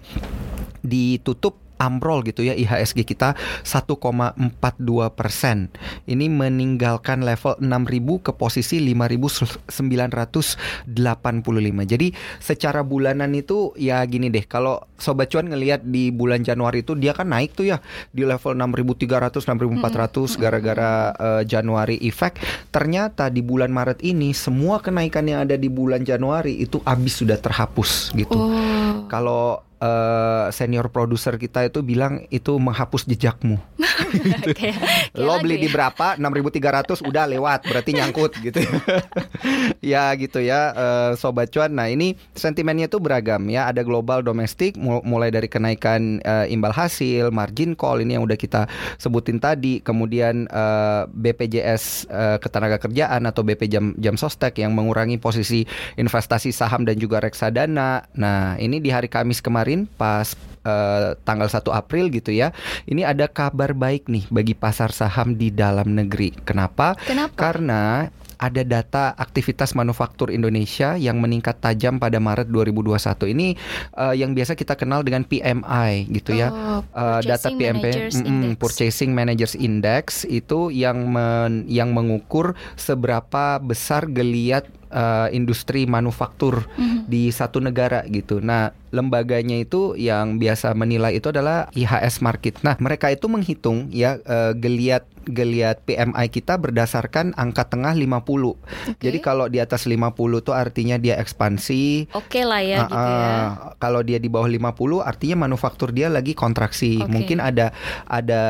ditutup 0.85 1.64
amrol 1.77 2.23
gitu 2.23 2.43
ya 2.43 2.55
IHSG 2.55 3.03
kita 3.03 3.35
1,42 3.63 4.39
persen. 5.13 5.69
Ini 6.07 6.27
meninggalkan 6.31 7.23
level 7.23 7.59
6.000 7.59 8.25
ke 8.25 8.31
posisi 8.35 8.79
5.985. 8.81 9.75
Jadi 11.85 12.07
secara 12.39 12.81
bulanan 12.83 13.31
itu 13.35 13.75
ya 13.75 14.03
gini 14.07 14.31
deh, 14.31 14.45
kalau 14.47 14.79
Sobat 14.95 15.27
Cuan 15.27 15.51
ngelihat 15.51 15.83
di 15.83 16.09
bulan 16.09 16.41
Januari 16.41 16.79
itu 16.79 16.95
dia 16.95 17.11
kan 17.11 17.27
naik 17.27 17.51
tuh 17.51 17.67
ya 17.67 17.83
di 18.15 18.23
level 18.23 18.55
6.300, 18.55 19.43
6.400 19.43 20.39
gara-gara 20.39 21.11
uh, 21.15 21.43
Januari 21.43 21.99
effect. 22.03 22.39
Ternyata 22.71 23.27
di 23.27 23.43
bulan 23.43 23.71
Maret 23.75 23.99
ini 24.03 24.31
semua 24.31 24.79
kenaikan 24.79 25.27
yang 25.27 25.43
ada 25.43 25.59
di 25.59 25.67
bulan 25.67 26.07
Januari 26.07 26.63
itu 26.63 26.79
habis 26.87 27.19
sudah 27.19 27.35
terhapus 27.35 28.15
gitu. 28.15 28.35
Oh. 28.39 29.03
Kalau 29.11 29.59
uh, 29.85 30.49
senior 30.49 30.89
produser 30.89 31.37
kita 31.37 31.69
itu 31.69 31.85
bilang 31.85 32.25
itu 32.33 32.57
menghapus 32.57 33.05
jejakmu. 33.05 33.61
Gitu. 34.11 34.49
kayak, 34.57 34.79
Lo 35.17 35.37
beli 35.39 35.59
ya? 35.59 35.63
di 35.65 35.69
berapa? 35.71 36.07
6.300 36.19 37.05
udah 37.05 37.25
lewat, 37.29 37.59
berarti 37.67 37.91
nyangkut 37.95 38.31
gitu. 38.45 38.59
ya 39.79 40.11
gitu 40.17 40.39
ya, 40.41 40.71
uh, 40.73 41.11
sobat 41.17 41.51
cuan. 41.51 41.73
Nah, 41.73 41.87
ini 41.91 42.15
sentimennya 42.33 42.87
itu 42.87 42.97
beragam 43.01 43.41
ya. 43.47 43.69
Ada 43.69 43.81
global 43.81 44.21
domestik 44.21 44.77
mulai 44.79 45.29
dari 45.31 45.47
kenaikan 45.49 46.19
uh, 46.23 46.45
imbal 46.47 46.71
hasil, 46.71 47.29
margin 47.31 47.73
call 47.73 48.03
ini 48.03 48.17
yang 48.17 48.23
udah 48.23 48.37
kita 48.37 48.67
sebutin 48.97 49.37
tadi, 49.39 49.79
kemudian 49.81 50.47
uh, 50.49 51.07
BPJS 51.11 52.09
uh, 52.09 52.37
ketenagakerjaan 52.39 53.23
atau 53.27 53.41
BP 53.43 53.67
Jam 53.71 53.91
Jam 53.99 54.15
Sostek 54.15 54.59
yang 54.61 54.73
mengurangi 54.75 55.17
posisi 55.19 55.63
investasi 55.95 56.51
saham 56.51 56.83
dan 56.87 56.95
juga 56.99 57.19
reksadana. 57.21 58.07
Nah, 58.15 58.55
ini 58.59 58.79
di 58.79 58.89
hari 58.91 59.07
Kamis 59.11 59.39
kemarin 59.43 59.87
pas 59.99 60.33
uh, 60.65 61.15
tanggal 61.23 61.47
1 61.47 61.61
April 61.71 62.11
gitu 62.11 62.33
ya. 62.33 62.51
Ini 62.89 63.05
ada 63.05 63.29
kabar 63.29 63.71
baik 63.77 64.09
nih 64.09 64.25
bagi 64.33 64.57
pasar 64.57 64.91
saham 64.91 65.37
di 65.37 65.53
dalam 65.53 65.93
negeri. 65.93 66.33
Kenapa? 66.43 66.97
Kenapa? 67.05 67.33
Karena 67.37 68.09
ada 68.39 68.61
data 68.63 69.15
aktivitas 69.15 69.73
manufaktur 69.75 70.31
Indonesia 70.31 70.99
yang 70.99 71.19
meningkat 71.23 71.59
tajam 71.59 71.97
pada 71.97 72.19
Maret 72.19 72.51
2021. 72.51 73.31
Ini 73.31 73.47
uh, 73.95 74.15
yang 74.15 74.35
biasa 74.35 74.53
kita 74.59 74.75
kenal 74.75 75.03
dengan 75.03 75.23
PMI 75.23 76.11
gitu 76.11 76.35
ya. 76.35 76.51
Oh, 76.51 76.81
uh, 76.95 77.19
data 77.23 77.51
PMI 77.51 78.11
mm, 78.11 78.59
Purchasing 78.59 79.15
Managers 79.15 79.55
Index 79.55 80.27
itu 80.27 80.71
yang 80.71 81.07
men, 81.11 81.63
yang 81.67 81.95
mengukur 81.95 82.53
seberapa 82.75 83.59
besar 83.63 84.07
geliat 84.11 84.67
uh, 84.91 85.27
industri 85.31 85.87
manufaktur 85.87 86.67
mm-hmm. 86.75 87.07
di 87.07 87.31
satu 87.31 87.63
negara 87.63 88.03
gitu. 88.07 88.43
Nah, 88.43 88.71
lembaganya 88.95 89.59
itu 89.59 89.99
yang 89.99 90.39
biasa 90.39 90.71
menilai 90.71 91.19
itu 91.19 91.27
adalah 91.27 91.67
IHS 91.75 92.23
Market. 92.23 92.63
Nah, 92.63 92.79
mereka 92.79 93.11
itu 93.11 93.27
menghitung 93.27 93.91
ya 93.91 94.23
uh, 94.23 94.55
geliat 94.55 95.03
geliat 95.25 95.81
PMI 95.83 96.29
kita 96.29 96.55
berdasarkan 96.61 97.33
angka 97.35 97.65
tengah 97.65 97.97
50. 97.97 98.05
Okay. 98.05 99.09
Jadi 99.09 99.17
kalau 99.19 99.49
di 99.49 99.57
atas 99.57 99.89
50 99.89 100.13
itu 100.13 100.51
artinya 100.53 100.95
dia 101.01 101.17
ekspansi. 101.17 102.13
Oke 102.13 102.39
okay 102.39 102.43
lah 102.45 102.61
ya 102.61 102.77
uh, 102.77 102.87
gitu 102.87 103.11
ya. 103.11 103.33
Kalau 103.81 104.01
dia 104.05 104.17
di 104.21 104.29
bawah 104.29 104.47
50 104.47 105.01
artinya 105.01 105.49
manufaktur 105.49 105.89
dia 105.91 106.07
lagi 106.07 106.37
kontraksi. 106.37 107.01
Okay. 107.01 107.09
Mungkin 107.09 107.37
ada 107.41 107.73
ada 108.05 108.43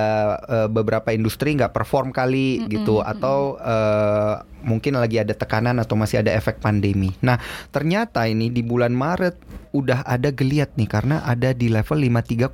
uh, 0.45 0.67
beberapa 0.67 1.15
industri 1.15 1.55
nggak 1.55 1.71
perform 1.71 2.11
kali 2.11 2.59
mm 2.59 2.61
-hmm. 2.61 2.71
gitu 2.75 2.95
atau 2.99 3.55
uh, 3.63 4.43
mungkin 4.65 4.97
lagi 4.97 5.21
ada 5.21 5.31
tekanan 5.37 5.77
atau 5.77 5.93
masih 5.95 6.25
ada 6.25 6.33
efek 6.33 6.59
pandemi. 6.59 7.13
Nah, 7.21 7.37
ternyata 7.69 8.25
ini 8.25 8.49
di 8.49 8.65
bulan 8.65 8.91
Maret 8.91 9.37
udah 9.75 10.07
ada 10.07 10.33
geliat 10.35 10.75
nih 10.75 10.89
karena 10.91 11.23
ada 11.23 11.55
di 11.55 11.71
level 11.71 11.97
53,2. 12.03 12.51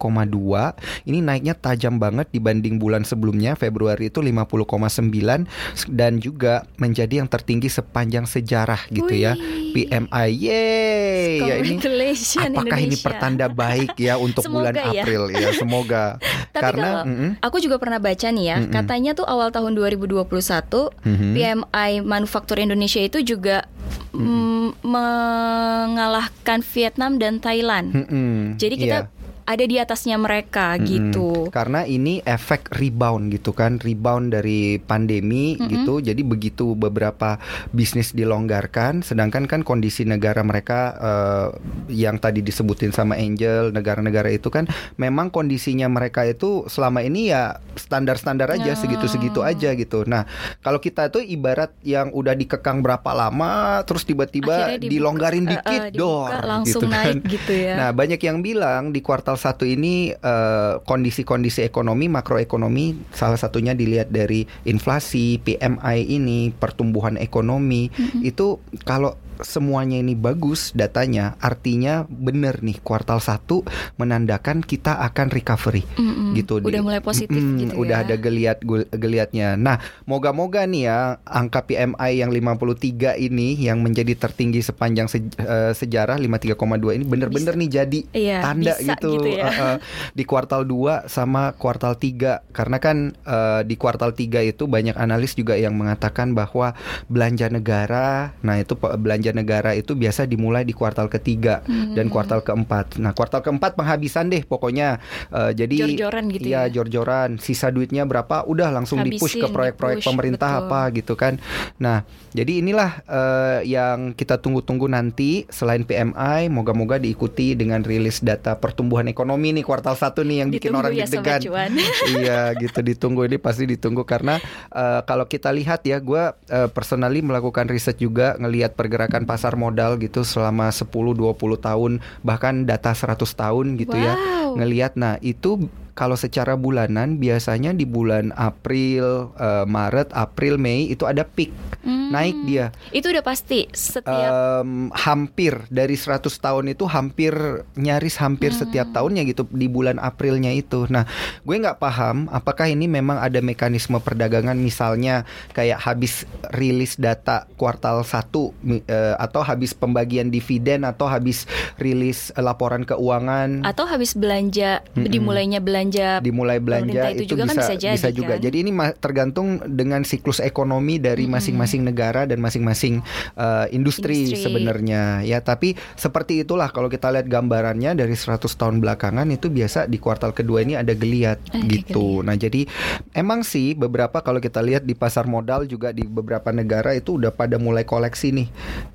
Ini 1.09 1.19
naiknya 1.25 1.57
tajam 1.57 1.97
banget 1.97 2.29
dibanding 2.29 2.77
bulan 2.77 3.01
sebelumnya 3.01 3.57
Februari 3.57 4.13
itu 4.13 4.21
50,9 4.21 5.91
dan 5.91 6.21
juga 6.21 6.63
menjadi 6.77 7.25
yang 7.25 7.29
tertinggi 7.29 7.67
sepanjang 7.67 8.29
sejarah 8.29 8.85
gitu 8.93 9.11
ya. 9.11 9.33
Wih. 9.35 9.73
ya. 9.73 9.99
PMI. 10.05 10.29
Yeay. 10.31 11.37
Ya 11.41 11.55
ini 11.59 11.77
apakah 11.77 12.77
Indonesia. 12.77 12.87
ini 12.87 12.97
pertanda 12.99 13.45
baik 13.49 13.97
ya 13.97 14.15
untuk 14.21 14.45
bulan 14.53 14.77
ya. 14.77 15.03
April 15.03 15.33
ya. 15.33 15.49
Semoga. 15.55 16.21
Tapi 16.55 16.63
karena 16.63 16.89
kalau, 17.03 17.07
mm 17.07 17.15
-mm. 17.15 17.31
aku 17.41 17.57
juga 17.63 17.75
pernah 17.79 17.99
baca 17.99 18.27
nih 18.27 18.45
ya, 18.45 18.57
mm 18.59 18.65
-mm. 18.67 18.73
katanya 18.75 19.11
tuh 19.15 19.25
awal 19.27 19.49
tahun 19.49 19.71
2021 19.73 20.27
mm 20.27 21.15
-hmm. 21.15 21.31
PMI 21.35 21.91
manufaktur 22.03 22.59
Indonesia 22.59 23.01
itu 23.01 23.23
juga 23.23 23.65
mm, 24.13 24.81
mengalahkan 24.83 26.59
Vietnam 26.61 27.17
dan 27.21 27.39
Thailand. 27.39 27.93
Mm 27.95 28.55
Jadi 28.57 28.75
kita 28.77 28.97
yeah 29.07 29.20
ada 29.51 29.63
di 29.67 29.75
atasnya 29.75 30.15
mereka 30.15 30.79
hmm, 30.79 30.83
gitu. 30.87 31.29
Karena 31.51 31.83
ini 31.83 32.23
efek 32.23 32.71
rebound 32.79 33.35
gitu 33.35 33.51
kan, 33.51 33.77
rebound 33.83 34.31
dari 34.31 34.79
pandemi 34.79 35.59
hmm. 35.59 35.67
gitu. 35.67 35.99
Jadi 35.99 36.21
begitu 36.23 36.73
beberapa 36.73 37.35
bisnis 37.75 38.15
dilonggarkan, 38.15 39.03
sedangkan 39.03 39.45
kan 39.51 39.61
kondisi 39.67 40.07
negara 40.07 40.39
mereka 40.41 40.95
uh, 40.97 41.47
yang 41.91 42.17
tadi 42.17 42.39
disebutin 42.39 42.95
sama 42.95 43.19
Angel, 43.19 43.75
negara-negara 43.75 44.31
itu 44.31 44.47
kan 44.47 44.69
memang 44.95 45.27
kondisinya 45.33 45.91
mereka 45.91 46.23
itu 46.23 46.65
selama 46.71 47.03
ini 47.03 47.33
ya 47.33 47.59
standar-standar 47.75 48.47
aja, 48.55 48.71
segitu-segitu 48.77 49.43
aja 49.43 49.75
gitu. 49.75 50.07
Nah, 50.07 50.23
kalau 50.63 50.79
kita 50.79 51.11
tuh 51.11 51.19
ibarat 51.25 51.75
yang 51.83 52.13
udah 52.15 52.37
dikekang 52.37 52.79
berapa 52.79 53.11
lama, 53.11 53.83
terus 53.83 54.07
tiba-tiba 54.07 54.77
dilonggarin 54.79 55.49
dikit, 55.49 55.81
uh, 55.81 55.89
uh, 55.89 55.93
dor, 55.93 56.31
langsung 56.45 56.87
gitu 56.87 56.93
kan. 56.93 57.03
naik 57.03 57.19
gitu 57.27 57.53
ya. 57.53 57.73
Nah, 57.75 57.89
banyak 57.91 58.21
yang 58.21 58.39
bilang 58.45 58.93
di 58.93 59.01
kuartal 59.01 59.40
satu 59.41 59.65
ini 59.65 60.13
uh, 60.13 60.77
kondisi-kondisi 60.85 61.65
ekonomi 61.65 62.05
makroekonomi 62.05 63.09
salah 63.09 63.41
satunya 63.41 63.73
dilihat 63.73 64.13
dari 64.13 64.45
inflasi, 64.69 65.41
PMI 65.41 66.05
ini, 66.05 66.53
pertumbuhan 66.53 67.17
ekonomi 67.17 67.89
mm 67.89 67.97
-hmm. 67.97 68.21
itu 68.21 68.61
kalau 68.85 69.17
semuanya 69.41 69.99
ini 69.99 70.13
bagus 70.17 70.71
datanya, 70.73 71.35
artinya 71.41 72.05
benar 72.07 72.61
nih 72.61 72.79
kuartal 72.81 73.19
satu 73.19 73.65
menandakan 73.97 74.61
kita 74.61 74.97
akan 75.01 75.33
recovery 75.33 75.83
mm 75.97 76.01
-hmm. 76.01 76.29
gitu. 76.37 76.53
Udah 76.61 76.81
mulai 76.81 77.01
positif 77.03 77.41
mm, 77.41 77.57
gitu 77.57 77.73
Udah 77.81 78.01
ya. 78.01 78.05
ada 78.07 78.15
geliat 78.17 78.57
geliatnya. 78.93 79.57
Nah, 79.57 79.81
moga-moga 80.05 80.63
nih 80.65 80.87
ya 80.87 80.99
angka 81.25 81.65
PMI 81.67 82.11
yang 82.21 82.31
53 82.31 83.17
ini 83.17 83.57
yang 83.57 83.81
menjadi 83.81 84.13
tertinggi 84.15 84.61
sepanjang 84.61 85.09
se 85.09 85.19
uh, 85.41 85.73
sejarah 85.73 86.17
53,2 86.21 86.97
ini 86.97 87.03
benar-benar 87.05 87.53
nih 87.57 87.69
jadi 87.69 87.99
iya, 88.13 88.39
tanda 88.41 88.77
gitu, 88.77 89.19
gitu 89.19 89.29
ya. 89.37 89.45
uh, 89.49 89.61
uh, 89.61 89.77
di 90.13 90.23
kuartal 90.23 90.63
2 90.63 91.09
sama 91.09 91.53
kuartal 91.57 91.97
3 91.97 92.53
karena 92.53 92.77
kan 92.77 93.11
uh, 93.25 93.61
di 93.65 93.75
kuartal 93.75 94.13
3 94.13 94.45
itu 94.45 94.63
banyak 94.69 94.95
analis 94.95 95.33
juga 95.33 95.57
yang 95.57 95.75
mengatakan 95.75 96.33
bahwa 96.37 96.73
belanja 97.09 97.47
negara, 97.49 98.35
nah 98.45 98.59
itu 98.59 98.77
belanja 98.77 99.30
belanja 99.31 99.39
negara 99.41 99.71
itu 99.73 99.95
biasa 99.95 100.27
dimulai 100.27 100.67
di 100.67 100.75
kuartal 100.75 101.07
ketiga 101.07 101.63
Hmm. 101.63 101.95
dan 101.95 102.11
kuartal 102.11 102.43
keempat. 102.43 102.99
Nah, 102.99 103.15
kuartal 103.15 103.39
keempat 103.41 103.79
penghabisan 103.79 104.27
deh 104.27 104.43
pokoknya. 104.43 104.99
Eh, 105.31 105.51
jadi 105.55 105.87
Jor-joran 105.87 106.25
gitu 106.29 106.47
iya, 106.51 106.67
ya? 106.67 106.71
jor-joran. 106.81 107.39
Sisa 107.39 107.71
duitnya 107.71 108.03
berapa? 108.03 108.43
Udah 108.43 108.69
langsung 108.69 108.99
dipush 109.01 109.39
ke 109.39 109.47
Habisin, 109.47 109.55
proyek-proyek 109.55 109.99
pemerintah 110.03 110.49
betul. 110.51 110.63
apa 110.67 110.81
gitu 110.91 111.13
kan. 111.15 111.33
Nah, 111.79 112.03
jadi 112.35 112.59
inilah 112.59 112.91
eh, 113.07 113.59
yang 113.71 114.11
kita 114.13 114.37
tunggu-tunggu 114.43 114.91
nanti 114.91 115.47
selain 115.47 115.87
PMI, 115.87 116.51
moga-moga 116.51 116.99
diikuti 116.99 117.55
dengan 117.55 117.81
rilis 117.85 118.19
data 118.19 118.57
pertumbuhan 118.59 119.07
ekonomi 119.07 119.55
nih 119.55 119.63
kuartal 119.63 119.95
satu 119.95 120.21
nih 120.27 120.43
yang 120.43 120.49
bikin 120.51 120.75
Ditunggu 120.75 120.81
orang 120.83 120.93
ya, 120.93 121.05
deg-degan. 121.07 121.39
Iya 122.11 122.41
gitu 122.57 122.79
ditunggu 122.83 123.23
ini 123.29 123.37
pasti 123.37 123.63
ditunggu 123.69 124.03
karena 124.03 124.41
eh, 124.73 125.01
kalau 125.05 125.25
kita 125.29 125.53
lihat 125.53 125.85
ya 125.85 126.01
gue 126.01 126.23
eh, 126.49 126.69
personally 126.73 127.21
melakukan 127.23 127.69
riset 127.69 127.97
juga 128.01 128.35
ngelihat 128.41 128.73
pergerakan 128.75 129.20
pasar 129.25 129.53
modal 129.55 129.97
gitu 129.97 130.21
selama 130.21 130.69
10-20 130.69 131.15
tahun 131.57 131.91
bahkan 132.21 132.65
data 132.65 132.91
100 132.91 133.17
tahun 133.17 133.65
gitu 133.77 133.95
ya 133.95 134.13
Wow. 134.51 134.59
ngelihat 134.59 134.99
nah 134.99 135.15
itu 135.23 135.71
kalau 135.91 136.13
secara 136.13 136.53
bulanan 136.53 137.17
biasanya 137.17 137.71
di 137.71 137.83
bulan 137.83 138.31
April, 138.33 139.33
eh, 139.35 139.65
Maret, 139.65 140.11
April, 140.11 140.55
Mei 140.55 140.87
itu 140.87 141.03
ada 141.03 141.21
peak 141.21 141.51
Hmm. 141.81 142.13
naik 142.13 142.37
dia 142.45 142.69
Itu 142.93 143.09
udah 143.09 143.25
pasti 143.25 143.65
setiap 143.67 144.29
Em, 144.61 144.93
hampir 144.93 145.65
dari 145.67 145.97
100 145.97 146.29
tahun 146.37 146.69
itu 146.69 146.85
hampir 146.85 147.33
nyaris 147.73 148.21
hampir 148.21 148.53
setiap 148.53 148.93
tahunnya 148.93 149.25
gitu 149.25 149.49
di 149.49 149.65
bulan 149.65 149.97
Aprilnya 149.97 150.53
itu. 150.53 150.85
Nah, 150.85 151.09
gue 151.41 151.55
nggak 151.57 151.81
paham 151.81 152.29
apakah 152.29 152.69
ini 152.69 152.85
memang 152.85 153.17
ada 153.17 153.41
mekanisme 153.41 153.97
perdagangan 153.97 154.53
misalnya 154.53 155.25
kayak 155.51 155.81
habis 155.81 156.29
rilis 156.51 157.01
data 157.01 157.49
kuartal 157.55 158.05
1 158.05 158.53
mi- 158.61 158.85
eh, 158.85 159.17
atau 159.17 159.41
habis 159.41 159.73
pembagian 159.73 160.29
dividen 160.29 160.85
atau 160.85 161.09
habis 161.09 161.49
rilis 161.77 162.29
eh, 162.29 162.45
laporan 162.45 162.85
keuangan 162.85 163.65
atau 163.65 163.89
habis 163.89 164.13
belanja 164.13 164.85
Mm-mm. 164.93 165.09
dimulainya 165.09 165.57
belanja 165.57 165.80
dimulai 166.21 166.61
belanja 166.61 167.09
itu 167.11 167.25
itu, 167.25 167.33
juga 167.33 167.49
kan 167.49 167.55
bisa 167.57 167.73
bisa 167.73 168.09
jadi, 168.09 168.13
juga. 168.13 168.33
kan? 168.37 168.43
Jadi 168.45 168.57
ini 168.61 168.71
tergantung 168.99 169.47
dengan 169.65 170.01
siklus 170.05 170.37
ekonomi 170.37 171.01
dari 171.01 171.25
Mm-mm. 171.25 171.33
masing-masing 171.39 171.81
negara 171.81 172.27
dan 172.27 172.37
masing-masing 172.37 173.01
uh, 173.35 173.65
industri, 173.71 174.29
Industri. 174.29 174.43
sebenarnya 174.43 175.23
ya. 175.23 175.39
Tapi 175.41 175.73
seperti 175.95 176.43
itulah 176.43 176.69
kalau 176.69 176.91
kita 176.91 177.09
lihat 177.09 177.25
gambarannya 177.25 177.95
dari 177.95 178.13
100 178.13 178.37
tahun 178.45 178.77
belakangan 178.83 179.25
itu 179.31 179.47
biasa 179.47 179.87
di 179.87 179.97
kuartal 179.97 180.35
kedua 180.35 180.61
ini 180.61 180.77
ada 180.77 180.93
geliat 180.93 181.39
Ada 181.49 181.63
gitu. 181.65 182.21
Nah, 182.21 182.35
jadi 182.35 182.67
emang 183.13 183.41
sih 183.41 183.73
beberapa 183.73 184.19
kalau 184.21 184.37
kita 184.37 184.59
lihat 184.61 184.83
di 184.83 184.93
pasar 184.93 185.25
modal 185.25 185.65
juga 185.65 185.89
di 185.89 186.03
beberapa 186.03 186.51
negara 186.51 186.93
itu 186.93 187.17
udah 187.17 187.31
pada 187.31 187.55
mulai 187.57 187.87
koleksi 187.87 188.33
nih. 188.35 188.47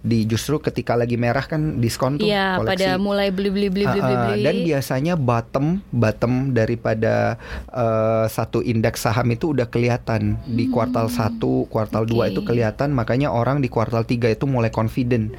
Di 0.02 0.28
justru 0.28 0.58
ketika 0.60 0.94
lagi 0.94 1.16
merah 1.16 1.42
kan 1.44 1.80
diskon 1.80 2.18
tuh 2.20 2.26
Iya, 2.28 2.60
koleksi. 2.60 2.70
pada 2.76 2.88
mulai 2.98 3.28
beli 3.32 3.50
beli 3.50 3.68
beli 3.70 3.84
beli 3.86 4.00
Ah, 4.02 4.10
ah, 4.10 4.26
beli. 4.34 4.42
dan 4.44 4.56
biasanya 4.62 5.14
bottom 5.16 5.80
bottom 5.90 6.52
daripada 6.76 7.40
eh, 7.72 8.26
satu 8.28 8.60
indeks 8.60 9.08
saham 9.08 9.32
itu 9.32 9.56
udah 9.56 9.64
kelihatan 9.66 10.36
di 10.44 10.68
kuartal 10.68 11.08
1, 11.08 11.40
kuartal 11.72 12.04
2 12.04 12.12
Hmm. 12.12 12.20
Oke. 12.20 12.28
itu 12.36 12.40
kelihatan 12.44 12.92
makanya 12.92 13.32
orang 13.32 13.64
di 13.64 13.72
kuartal 13.72 14.04
3 14.04 14.28
itu 14.28 14.44
mulai 14.44 14.68
confident 14.68 15.32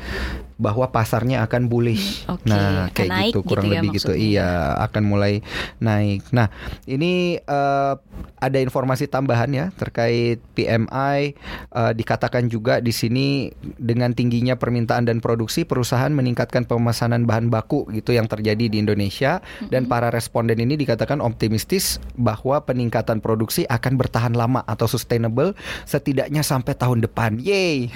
bahwa 0.58 0.90
pasarnya 0.90 1.46
akan 1.46 1.70
bullish. 1.70 2.26
Hmm, 2.26 2.34
oke. 2.38 2.46
Nah, 2.50 2.90
Akan 2.90 2.94
kayak 2.94 3.10
naik 3.14 3.34
gitu 3.34 3.40
kurang 3.46 3.66
gitu 3.66 3.74
ya 3.74 3.80
lebih 3.82 3.90
gitu. 3.94 4.10
maksudnya. 4.12 4.28
Iya, 4.28 4.50
akan 4.90 5.04
mulai 5.06 5.34
naik. 5.82 6.22
Nah, 6.34 6.48
ini 6.90 7.38
eh, 7.40 7.94
ada 8.38 8.58
informasi 8.62 9.10
tambahan 9.10 9.50
ya 9.54 9.66
terkait 9.78 10.42
PMI 10.58 11.38
Eh, 11.78 11.94
dikatakan 11.94 12.50
juga 12.50 12.82
di 12.82 12.90
sini 12.90 13.54
dengan 13.78 14.10
tingginya 14.16 14.58
permintaan 14.58 15.06
dan 15.06 15.22
produksi 15.22 15.62
perusahaan 15.62 16.10
meningkatkan 16.10 16.66
pemesanan 16.66 17.28
bahan 17.30 17.54
baku 17.54 17.86
gitu 17.94 18.18
yang 18.18 18.26
terjadi 18.26 18.66
di 18.72 18.82
Indonesia 18.82 19.44
dan 19.70 19.86
para 19.86 20.10
responden 20.10 20.58
ini 20.58 20.74
dikatakan 20.74 21.22
optimistis 21.22 22.02
bahwa 22.18 22.64
peningkatan 22.66 23.22
produksi 23.22 23.68
akan 23.70 23.94
bertahan 24.00 24.34
lama 24.34 24.66
atau 24.66 24.90
sustainable 24.90 25.54
setidaknya 25.86 26.42
sampai 26.42 26.74
tahun 26.74 27.06
depan. 27.06 27.38
Yeay. 27.38 27.92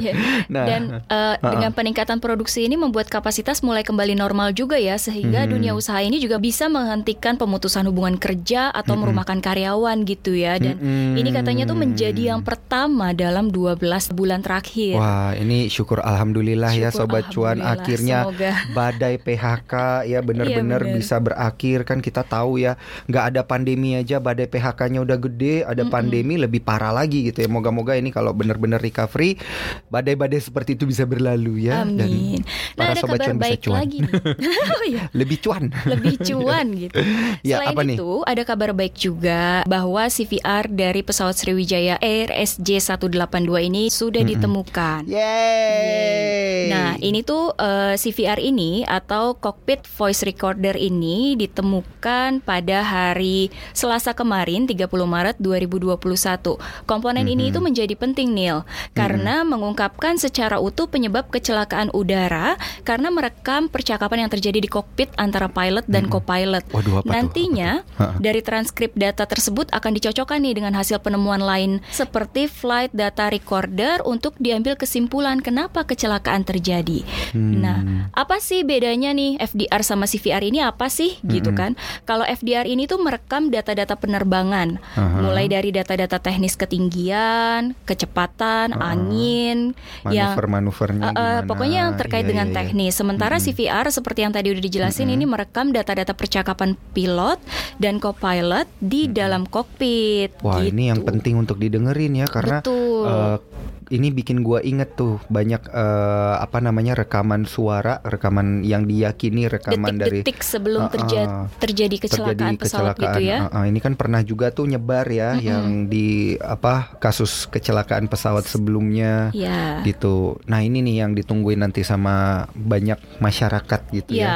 Ya. 0.00 0.14
Nah, 0.46 0.64
Dan 0.68 0.82
eh, 1.10 1.34
dengan 1.42 1.74
peningkatan 1.74 2.05
produksi 2.14 2.62
ini 2.62 2.78
membuat 2.78 3.10
kapasitas 3.10 3.58
mulai 3.60 3.82
kembali 3.82 4.14
normal 4.14 4.54
juga 4.54 4.78
ya 4.78 4.94
sehingga 4.94 5.42
Hmm. 5.42 5.50
dunia 5.50 5.74
usaha 5.74 5.98
ini 5.98 6.22
juga 6.22 6.38
bisa 6.38 6.70
menghentikan 6.70 7.34
pemutusan 7.34 7.82
hubungan 7.84 8.14
kerja 8.14 8.70
atau 8.70 8.94
merumahkan 8.94 9.42
karyawan 9.42 10.06
gitu 10.06 10.38
ya 10.38 10.54
dan 10.56 10.78
Mm-mm. 10.78 11.18
ini 11.18 11.34
katanya 11.34 11.66
tuh 11.66 11.74
menjadi 11.74 12.22
yang 12.30 12.46
pertama 12.46 13.10
dalam 13.10 13.50
12 13.50 13.82
bulan 14.12 14.38
terakhir. 14.38 14.94
Wah, 14.94 15.34
ini 15.34 15.66
syukur 15.66 15.98
alhamdulillah 15.98 16.70
ya 16.70 16.94
Syukur 16.94 17.18
sobat 17.18 17.24
cuan 17.34 17.58
akhirnya 17.58 18.22
semoga. 18.22 18.52
badai 18.70 19.18
PHK 19.18 19.74
ya 20.06 20.22
benar-benar 20.22 20.78
Iya, 20.78 20.92
bisa 20.94 21.16
berakhir 21.18 21.82
kan 21.82 21.98
kita 21.98 22.22
tahu 22.22 22.60
ya 22.60 22.78
nggak 23.08 23.24
ada 23.34 23.42
pandemi 23.42 23.96
aja 23.96 24.20
badai 24.20 24.46
PHK-nya 24.46 25.00
udah 25.00 25.18
gede, 25.18 25.64
ada 25.64 25.82
pandemi 25.82 26.36
lebih 26.36 26.60
parah 26.60 26.92
lagi 26.92 27.26
gitu 27.26 27.42
ya. 27.42 27.48
Moga-moga 27.48 27.96
ini 27.96 28.12
kalau 28.12 28.30
benar-benar 28.30 28.78
recovery 28.78 29.40
badai-badai 29.88 30.36
seperti 30.38 30.76
itu 30.76 30.84
bisa 30.84 31.02
berlalu 31.02 31.66
ya 31.66 31.82
Amin. 31.82 31.95
Nah, 31.96 32.44
para 32.76 32.92
ada 32.92 33.00
sobat 33.00 33.16
kabar 33.16 33.26
cuan 33.26 33.38
baik 33.40 33.60
cuan. 33.64 33.76
lagi. 33.80 33.98
Oh, 34.76 34.84
iya. 34.84 35.04
lebih 35.16 35.38
cuan. 35.40 35.72
lebih 35.88 36.14
cuan 36.20 36.66
gitu. 36.76 36.96
Ya, 37.46 37.62
Selain 37.62 37.76
apa 37.76 37.82
nih? 37.86 37.96
itu, 37.96 38.12
ada 38.26 38.42
kabar 38.42 38.70
baik 38.74 38.94
juga 38.96 39.62
bahwa 39.70 40.02
CVR 40.10 40.66
dari 40.66 41.00
pesawat 41.02 41.38
Sriwijaya 41.38 41.96
Air 42.02 42.32
SJ182 42.32 43.50
ini 43.70 43.88
sudah 43.88 44.22
ditemukan. 44.26 45.06
Yeay. 45.06 46.70
Nah, 46.70 46.90
ini 46.98 47.22
tuh 47.22 47.54
eh, 47.56 47.94
CVR 47.94 48.40
ini 48.42 48.82
atau 48.82 49.38
cockpit 49.38 49.86
voice 49.86 50.26
recorder 50.26 50.74
ini 50.74 51.38
ditemukan 51.38 52.42
pada 52.42 52.82
hari 52.82 53.48
Selasa 53.72 54.12
kemarin 54.12 54.66
30 54.66 54.90
Maret 54.90 55.36
2021. 55.38 56.58
Komponen 56.84 57.26
ini 57.30 57.54
itu 57.54 57.62
menjadi 57.62 57.94
penting 57.94 58.34
Neil 58.34 58.66
karena 58.92 59.46
mengungkapkan 59.46 60.18
secara 60.18 60.58
utuh 60.58 60.90
penyebab 60.90 61.30
kecelakaan 61.30 61.85
udara 61.92 62.56
karena 62.82 63.10
merekam 63.10 63.68
percakapan 63.68 64.26
yang 64.26 64.30
terjadi 64.32 64.58
di 64.62 64.70
kokpit 64.70 65.10
antara 65.18 65.50
pilot 65.50 65.84
dan 65.86 66.06
co-pilot. 66.06 66.64
Waduh, 66.70 67.02
apa 67.02 67.06
tuh? 67.06 67.12
Nantinya 67.12 67.70
Apa 67.84 68.16
tuh? 68.16 68.20
dari 68.22 68.40
transkrip 68.40 68.92
data 68.94 69.24
tersebut 69.26 69.70
akan 69.74 69.90
dicocokkan 69.98 70.38
nih 70.42 70.54
dengan 70.56 70.72
hasil 70.78 71.02
penemuan 71.02 71.42
lain 71.42 71.82
seperti 71.90 72.46
flight 72.46 72.94
data 72.94 73.28
recorder 73.28 74.00
untuk 74.06 74.38
diambil 74.38 74.78
kesimpulan 74.78 75.42
kenapa 75.42 75.84
kecelakaan 75.84 76.46
terjadi. 76.46 77.02
Hmm. 77.34 77.60
Nah, 77.60 77.78
apa 78.14 78.38
sih 78.38 78.62
bedanya 78.62 79.10
nih 79.12 79.40
FDR 79.40 79.82
sama 79.82 80.06
CVR 80.06 80.42
ini 80.46 80.62
apa 80.62 80.86
sih 80.88 81.18
gitu 81.26 81.50
kan? 81.52 81.74
Kalau 82.06 82.22
FDR 82.22 82.64
ini 82.68 82.86
tuh 82.86 83.00
merekam 83.02 83.48
data-data 83.50 83.98
penerbangan, 83.98 84.78
Aha. 84.94 85.18
mulai 85.22 85.50
dari 85.50 85.74
data-data 85.74 86.22
teknis 86.22 86.54
ketinggian, 86.54 87.74
kecepatan, 87.88 88.76
angin, 88.76 89.74
yang 90.10 90.32
Manuver-manuvernya 90.32 91.04
Uh, 91.06 91.08
uh, 91.08 91.38
gimana? 91.40 91.46
Yang 91.76 91.90
terkait 91.94 92.24
Iya, 92.24 92.30
dengan 92.32 92.46
iya, 92.48 92.54
iya. 92.54 92.58
teknis. 92.64 92.92
Sementara 92.96 93.36
CVR 93.36 93.86
seperti 93.88 94.24
yang 94.24 94.32
tadi 94.32 94.48
udah 94.50 94.62
dijelasin 94.64 95.12
ini 95.12 95.28
merekam 95.28 95.70
data-data 95.70 96.16
percakapan 96.16 96.74
pilot 96.90 97.36
dan 97.76 98.00
co-pilot 98.00 98.64
di 98.80 99.06
dalam 99.06 99.44
kokpit. 99.44 100.40
Wah 100.40 100.64
gitu. 100.64 100.72
ini 100.72 100.88
yang 100.88 101.04
penting 101.04 101.36
untuk 101.36 101.60
didengerin 101.60 102.16
ya 102.16 102.26
karena 102.26 102.64
Betul. 102.64 103.04
eh, 103.04 103.38
ini 103.88 104.10
bikin 104.10 104.42
gua 104.42 104.58
inget 104.60 104.94
tuh 104.94 105.22
banyak 105.26 105.62
eh, 105.66 106.34
apa 106.36 106.58
namanya 106.58 106.96
rekaman 106.96 107.46
suara, 107.46 108.02
rekaman 108.02 108.62
yang 108.62 108.84
diyakini 108.84 109.46
rekaman 109.46 109.94
dari 109.94 110.20
Detik-detik 110.22 110.40
sebelum 110.42 110.74
Uh, 110.76 110.84
uh, 110.86 110.92
terja- 110.92 111.30
terjadi 111.58 111.96
kecelakaan 111.98 112.54
pesawat 112.56 112.94
gitu 112.94 113.20
ya. 113.20 113.48
Uh, 113.48 113.62
uh, 113.62 113.64
ini 113.66 113.80
kan 113.80 113.94
pernah 113.94 114.20
juga 114.20 114.50
tuh 114.50 114.68
nyebar 114.68 115.08
ya 115.08 115.34
yang 115.34 115.86
di 115.86 116.36
apa 116.38 116.94
kasus 116.98 117.46
kecelakaan 117.46 118.06
pesawat 118.06 118.44
sebelumnya 118.44 119.30
Ya. 119.32 119.82
gitu. 119.82 120.38
Nah 120.46 120.62
ini 120.62 120.78
nih 120.80 121.02
yang 121.02 121.12
ditungguin 121.14 121.58
nanti 121.58 121.82
sama 121.82 122.46
banyak 122.54 122.98
masyarakat 123.18 123.80
gitu 123.90 124.14
ya. 124.14 124.22
Ya. 124.22 124.34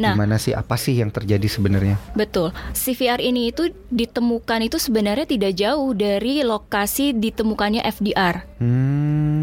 Nah, 0.00 0.14
Gimana 0.14 0.36
sih 0.38 0.52
apa 0.52 0.74
sih 0.74 0.98
yang 0.98 1.10
terjadi 1.10 1.46
sebenarnya? 1.46 1.96
Betul. 2.14 2.50
CVR 2.72 3.20
ini 3.20 3.50
itu 3.50 3.70
ditemukan 3.88 4.60
itu 4.64 4.76
sebenarnya 4.78 5.26
tidak 5.28 5.52
jauh 5.54 5.92
dari 5.92 6.42
lokasi 6.42 7.12
ditemukannya 7.14 7.82
FDR. 7.84 8.48
Hmm. 8.58 8.91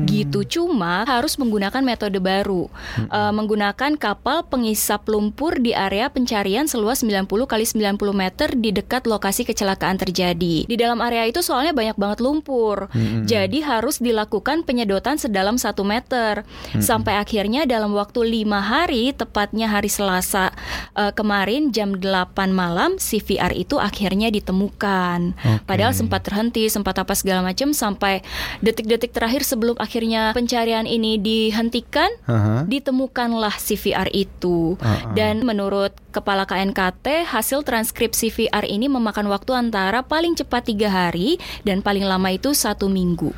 Gitu. 0.10 0.44
Cuma 0.44 1.06
harus 1.06 1.38
menggunakan 1.40 1.82
metode 1.86 2.20
baru. 2.20 2.68
Eh, 2.98 3.34
menggunakan 3.34 3.96
kapal 3.96 4.44
pengisap 4.46 5.06
lumpur 5.08 5.62
di 5.62 5.72
area 5.72 6.10
pencarian 6.12 6.66
seluas 6.66 7.06
90 7.06 7.46
kali 7.48 7.64
90 7.64 8.12
meter 8.12 8.50
di 8.58 8.70
dekat 8.74 9.06
lokasi 9.06 9.46
kecelakaan 9.48 9.96
terjadi. 10.02 10.66
Di 10.68 10.76
dalam 10.76 11.00
area 11.00 11.30
itu 11.30 11.40
soalnya 11.40 11.72
banyak 11.72 11.96
banget 11.96 12.20
lumpur. 12.20 12.92
Jadi 13.26 13.62
harus 13.64 14.02
dilakukan 14.02 14.66
penyedotan 14.66 15.16
sedalam 15.22 15.56
1 15.56 15.86
meter. 15.86 16.44
Sampai 16.82 17.16
akhirnya 17.18 17.64
dalam 17.70 17.94
waktu 17.94 18.26
lima 18.26 18.60
hari 18.60 19.14
tepatnya 19.14 19.70
hari 19.70 19.88
Selasa 19.88 20.52
eh, 20.98 21.14
kemarin 21.14 21.72
jam 21.72 21.96
8 21.98 22.52
malam 22.52 22.98
CVR 22.98 23.54
itu 23.56 23.78
akhirnya 23.80 24.34
ditemukan. 24.34 25.20
Oke. 25.40 25.66
padahal 25.66 25.94
sempat 25.96 26.26
terhenti 26.26 26.68
sempat 26.68 26.96
apa 27.00 27.14
segala 27.14 27.44
macam 27.44 27.72
sampai 27.72 28.22
detik-detik 28.60 29.12
terakhir 29.14 29.38
sebelum 29.43 29.75
akhirnya 29.80 30.32
pencarian 30.36 30.86
ini 30.86 31.19
dihentikan, 31.19 32.10
Aha. 32.25 32.65
ditemukanlah 32.67 33.56
CVR 33.58 34.10
itu. 34.12 34.75
Uh-uh. 34.80 35.13
Dan 35.15 35.43
menurut 35.47 35.95
Kepala 36.10 36.49
KNKT, 36.49 37.30
hasil 37.30 37.62
transkrip 37.62 38.17
CVR 38.17 38.65
ini 38.65 38.89
memakan 38.89 39.30
waktu 39.30 39.54
antara 39.54 40.02
paling 40.02 40.34
cepat 40.34 40.65
tiga 40.65 40.89
hari 40.89 41.38
dan 41.62 41.86
paling 41.86 42.02
lama 42.02 42.34
itu 42.34 42.49
satu 42.58 42.89
minggu. 42.89 43.30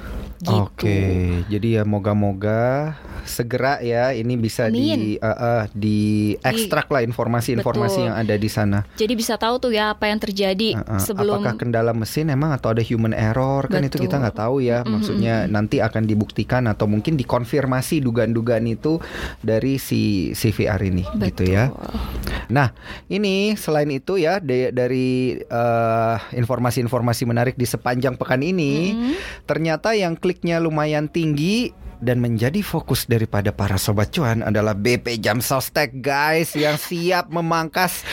Gitu. 0.42 0.58
Oke, 0.58 1.02
jadi 1.54 1.82
ya 1.82 1.84
moga-moga 1.86 2.98
segera 3.30 3.78
ya 3.86 4.10
ini 4.10 4.34
bisa 4.34 4.74
di 4.74 4.90
Amin. 4.90 5.22
uh, 5.22 5.30
uh, 5.30 5.62
di 5.70 6.34
ekstrak 6.42 6.90
lah 6.90 7.06
informasi-informasi 7.06 8.02
Betul. 8.02 8.08
yang 8.10 8.16
ada 8.18 8.36
di 8.42 8.50
sana. 8.50 8.82
Jadi 8.98 9.14
bisa 9.14 9.38
tahu 9.38 9.62
tuh 9.62 9.72
ya 9.78 9.94
apa 9.94 10.10
yang 10.10 10.18
terjadi 10.18 10.74
Uh, 10.82 10.98
uh, 10.98 11.02
sebelum 11.02 11.44
Apakah 11.44 11.58
kendala 11.60 11.92
mesin 11.92 12.32
emang 12.32 12.56
atau 12.56 12.72
ada 12.74 12.82
human 12.82 13.12
error 13.12 13.66
kan 13.68 13.84
itu 13.86 14.02
kita 14.02 14.18
Betul. 14.18 14.22
nggak 14.26 14.38
tahu 14.38 14.56
ya. 14.64 14.82
Maksudnya 14.82 15.46
nanti 15.46 15.78
akan 15.78 16.10
dibuktikan 16.10 16.66
atau 16.66 16.90
mungkin 16.90 17.20
dikonfirmasi 17.20 18.02
dugaan-dugaan 18.02 18.66
itu 18.66 18.98
dari 19.46 19.78
si 19.78 20.32
CVR 20.34 20.82
ini 20.82 21.06
gitu 21.22 21.46
ya. 21.46 21.70
Nah, 22.52 22.76
ini 23.08 23.56
selain 23.56 23.88
itu 23.92 24.20
ya 24.20 24.40
dari 24.42 25.40
eh, 25.40 26.16
informasi-informasi 26.36 27.24
menarik 27.28 27.56
di 27.56 27.64
sepanjang 27.64 28.20
pekan 28.20 28.44
ini, 28.44 28.92
Mm-mm. 28.92 29.14
ternyata 29.48 29.96
yang 29.96 30.20
kliknya 30.32 30.64
lumayan 30.64 31.12
tinggi 31.12 31.76
dan 32.00 32.24
menjadi 32.24 32.64
fokus 32.64 33.04
daripada 33.04 33.52
para 33.52 33.76
sobat 33.76 34.16
cuan 34.16 34.40
adalah 34.40 34.72
BP 34.72 35.20
Jam 35.20 35.44
Sostek 35.44 36.00
guys 36.00 36.56
yang 36.56 36.80
siap 36.80 37.28
memangkas 37.28 38.08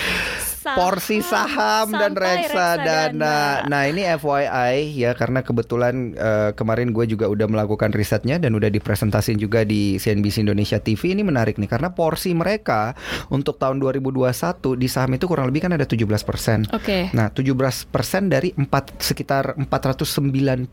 porsi 0.63 1.23
saham 1.23 1.93
dan 1.95 2.13
reksadana. 2.19 3.69
Nah 3.69 3.83
ini 3.87 4.05
FYI 4.05 4.97
ya 4.97 5.13
karena 5.15 5.41
kebetulan 5.45 6.15
eh, 6.15 6.51
kemarin 6.55 6.91
gue 6.91 7.05
juga 7.07 7.31
udah 7.31 7.47
melakukan 7.47 7.95
risetnya 7.95 8.37
dan 8.41 8.55
udah 8.57 8.69
dipresentasin 8.73 9.39
juga 9.39 9.63
di 9.63 9.97
CNBC 10.01 10.43
Indonesia 10.43 10.79
TV 10.83 11.15
ini 11.15 11.23
menarik 11.23 11.57
nih 11.61 11.71
karena 11.71 11.93
porsi 11.93 12.33
mereka 12.35 12.95
untuk 13.29 13.61
tahun 13.61 13.79
2021 13.83 14.81
di 14.81 14.89
saham 14.91 15.15
itu 15.15 15.25
kurang 15.29 15.51
lebih 15.51 15.69
kan 15.69 15.73
ada 15.77 15.87
17%. 15.87 16.75
Oke. 16.75 17.11
Nah, 17.15 17.31
17% 17.31 18.33
dari 18.33 18.53
4 18.55 19.01
sekitar 19.01 19.57
496 19.57 20.69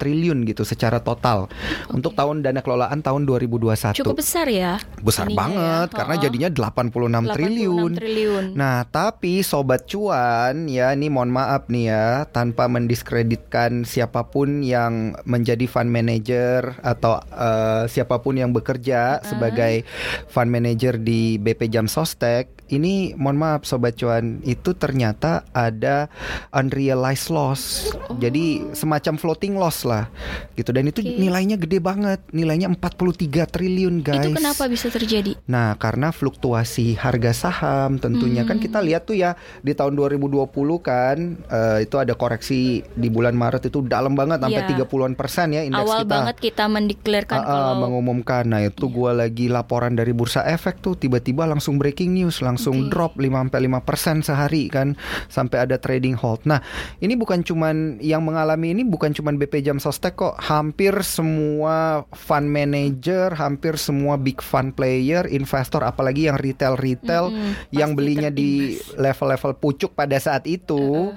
triliun 0.00 0.38
gitu 0.48 0.62
secara 0.64 1.02
total 1.02 1.50
untuk 1.90 2.14
tahun 2.14 2.42
dana 2.44 2.60
kelolaan 2.62 3.00
tahun 3.02 3.26
2021. 3.26 3.96
Cukup 4.00 4.18
besar 4.18 4.46
ya. 4.48 4.78
besar 5.00 5.26
ininya 5.26 5.40
banget 5.40 5.88
ya. 5.90 5.96
karena 5.96 6.14
jadinya 6.20 6.48
86, 6.52 7.10
86 7.10 7.36
triliun. 7.36 7.90
triliun. 7.96 8.44
Nah, 8.54 8.84
tapi 8.86 9.09
sobat 9.42 9.90
cuan 9.90 10.70
ya 10.70 10.94
ini 10.94 11.10
mohon 11.10 11.34
maaf 11.34 11.66
nih 11.66 11.90
ya 11.90 12.06
tanpa 12.30 12.70
mendiskreditkan 12.70 13.82
siapa 13.82 14.30
pun 14.30 14.62
yang 14.62 15.18
menjadi 15.26 15.66
fund 15.66 15.90
manager 15.90 16.78
atau 16.80 17.18
eh, 17.30 17.84
siapa 17.90 18.22
pun 18.22 18.38
yang 18.38 18.54
bekerja 18.54 19.20
sebagai 19.26 19.82
fund 20.30 20.48
manager 20.48 20.96
di 20.96 21.36
BP 21.36 21.68
Jam 21.68 21.90
Sostek 21.90 22.60
ini 22.70 23.12
mohon 23.18 23.36
maaf 23.36 23.66
sobat 23.66 23.98
cuan 23.98 24.38
itu 24.46 24.72
ternyata 24.78 25.42
ada 25.50 26.06
unrealized 26.54 27.28
loss. 27.34 27.90
Jadi 28.22 28.62
semacam 28.72 29.18
floating 29.18 29.58
loss 29.58 29.82
lah 29.82 30.06
gitu 30.54 30.70
dan 30.70 30.86
itu 30.86 31.02
Oke. 31.02 31.18
nilainya 31.18 31.58
gede 31.58 31.82
banget. 31.82 32.22
Nilainya 32.30 32.70
43 32.70 33.50
triliun 33.50 34.06
guys. 34.06 34.22
Itu 34.22 34.38
kenapa 34.38 34.70
bisa 34.70 34.86
terjadi? 34.86 35.34
Nah, 35.50 35.74
karena 35.82 36.14
fluktuasi 36.14 36.94
harga 36.94 37.34
saham 37.34 37.98
tentunya 37.98 38.46
kan 38.46 38.62
Hmm. 38.62 38.64
kita 38.70 38.78
lihat 38.84 38.99
tuh 39.02 39.16
ya 39.16 39.30
di 39.60 39.72
tahun 39.72 39.94
2020 39.94 40.48
kan 40.80 41.16
eh, 41.42 41.78
itu 41.82 41.96
ada 41.96 42.12
koreksi 42.12 42.60
di 42.86 43.08
bulan 43.08 43.32
Maret 43.32 43.66
itu 43.66 43.82
dalam 43.82 44.12
banget 44.12 44.40
sampai 44.40 44.58
Iya. 44.60 44.84
30-an 44.84 45.14
persen 45.14 45.50
ya 45.50 45.62
indeks 45.62 45.80
Awal 45.82 46.00
kita. 46.02 46.10
banget 46.10 46.36
kita 46.38 46.64
mendeklarkan 46.66 47.36
Ah, 47.36 47.42
ah, 47.42 47.48
kalau 47.48 47.74
mengumumkan. 47.82 48.44
Nah, 48.44 48.60
itu 48.60 48.86
Iya. 48.86 48.92
gua 48.92 49.10
lagi 49.12 49.46
laporan 49.46 49.92
dari 49.92 50.10
Bursa 50.10 50.42
Efek 50.42 50.78
tuh 50.78 50.94
tiba-tiba 50.94 51.44
langsung 51.44 51.76
breaking 51.76 52.12
news, 52.12 52.40
langsung 52.40 52.86
Oke. 52.86 52.90
drop 52.90 53.12
5 53.16 53.40
sampai 53.40 53.60
5% 53.62 54.20
sehari 54.20 54.68
kan 54.68 54.94
sampai 55.26 55.62
ada 55.62 55.76
trading 55.76 56.14
hold. 56.14 56.44
Nah, 56.44 56.60
ini 56.98 57.14
bukan 57.14 57.40
cuman 57.40 57.76
yang 57.98 58.20
mengalami 58.20 58.70
ini 58.70 58.82
bukan 58.82 59.10
cuman 59.10 59.36
BP 59.36 59.62
Jam 59.62 59.78
Sostek 59.78 60.14
kok. 60.14 60.36
Hampir 60.38 60.92
semua 61.00 62.04
fund 62.12 62.46
manager, 62.46 63.32
hampir 63.32 63.74
semua 63.74 64.14
big 64.14 64.38
fund 64.38 64.72
player, 64.72 65.24
investor 65.26 65.80
apalagi 65.80 66.26
yang 66.26 66.36
retail-retail 66.36 67.30
Mm-mm, 67.30 67.52
yang 67.70 67.90
pasti 67.90 67.96
belinya 67.96 68.30
di. 68.30 68.76
Level-level 68.96 69.58
pucuk 69.58 69.92
pada 69.94 70.16
saat 70.18 70.46
itu 70.46 71.14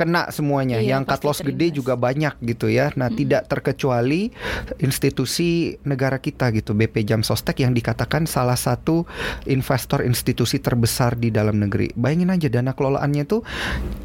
kena 0.00 0.32
semuanya. 0.32 0.80
Iya, 0.80 0.96
yang 0.96 1.02
cut 1.04 1.20
loss 1.20 1.44
gede 1.44 1.68
terimbas. 1.68 1.76
juga 1.76 1.92
banyak 1.94 2.34
gitu 2.40 2.66
ya. 2.66 2.88
Nah, 2.96 3.12
tidak 3.12 3.44
terkecuali 3.46 4.32
institusi 4.80 5.50
negara 5.84 6.16
kita 6.16 6.48
gitu, 6.50 6.72
BP 6.72 7.04
Jam 7.04 7.20
Sostek 7.20 7.60
yang 7.60 7.70
dikatakan 7.70 8.24
salah 8.24 8.56
satu 8.56 9.04
investor 9.44 10.00
institusi 10.00 10.56
terbesar 10.56 11.14
di 11.14 11.28
dalam 11.28 11.56
negeri. 11.56 11.92
Bayangin 11.92 12.32
aja 12.32 12.48
dana 12.48 12.72
kelolaannya 12.72 13.24
tuh 13.24 13.44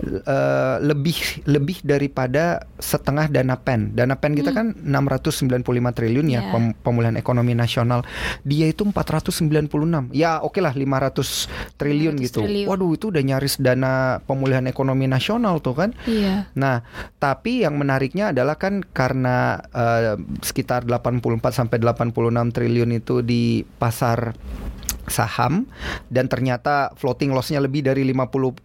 eh, 0.03 0.75
lebih 0.79 1.15
lebih 1.45 1.79
daripada 1.81 2.67
setengah 2.77 3.27
dana 3.27 3.55
pen. 3.55 3.93
Dana 3.93 4.13
pen 4.13 4.35
kita 4.35 4.51
kan 4.51 4.75
695 4.77 5.63
triliun 5.91 6.27
ya 6.27 6.33
Iya. 6.35 6.51
pem- 6.51 6.75
pemulihan 6.75 7.15
ekonomi 7.15 7.53
nasional. 7.53 8.03
Dia 8.43 8.67
itu 8.67 8.83
496. 8.83 10.11
Ya, 10.11 10.41
oke 10.41 10.59
lah 10.59 10.73
500 10.73 11.47
triliun 11.75 12.19
500 12.19 12.25
gitu. 12.25 12.39
triliun. 12.43 12.67
Waduh, 12.67 12.91
itu 12.91 13.05
udah 13.07 13.23
nyaris 13.23 13.55
dana 13.57 13.93
pemulihan 14.21 14.65
ekonomi 14.65 15.05
nasional 15.05 15.59
tuh 15.59 15.73
kan. 15.73 15.84
Iya. 16.07 16.49
Nah, 16.57 16.81
tapi 17.21 17.61
yang 17.61 17.77
menariknya 17.77 18.33
adalah 18.33 18.57
kan 18.57 18.81
karena 18.81 19.61
eh, 19.69 20.17
sekitar 20.41 20.87
84 20.89 21.21
sampai 21.53 21.77
86 21.77 22.55
triliun 22.55 22.91
itu 22.97 23.21
di 23.21 23.61
pasar 23.61 24.33
saham 25.07 25.65
dan 26.07 26.25
ternyata 26.25 26.93
floating 26.93 27.29
lossnya 27.29 27.57
lebih 27.57 27.81
dari 27.81 28.03
50% 28.05 28.57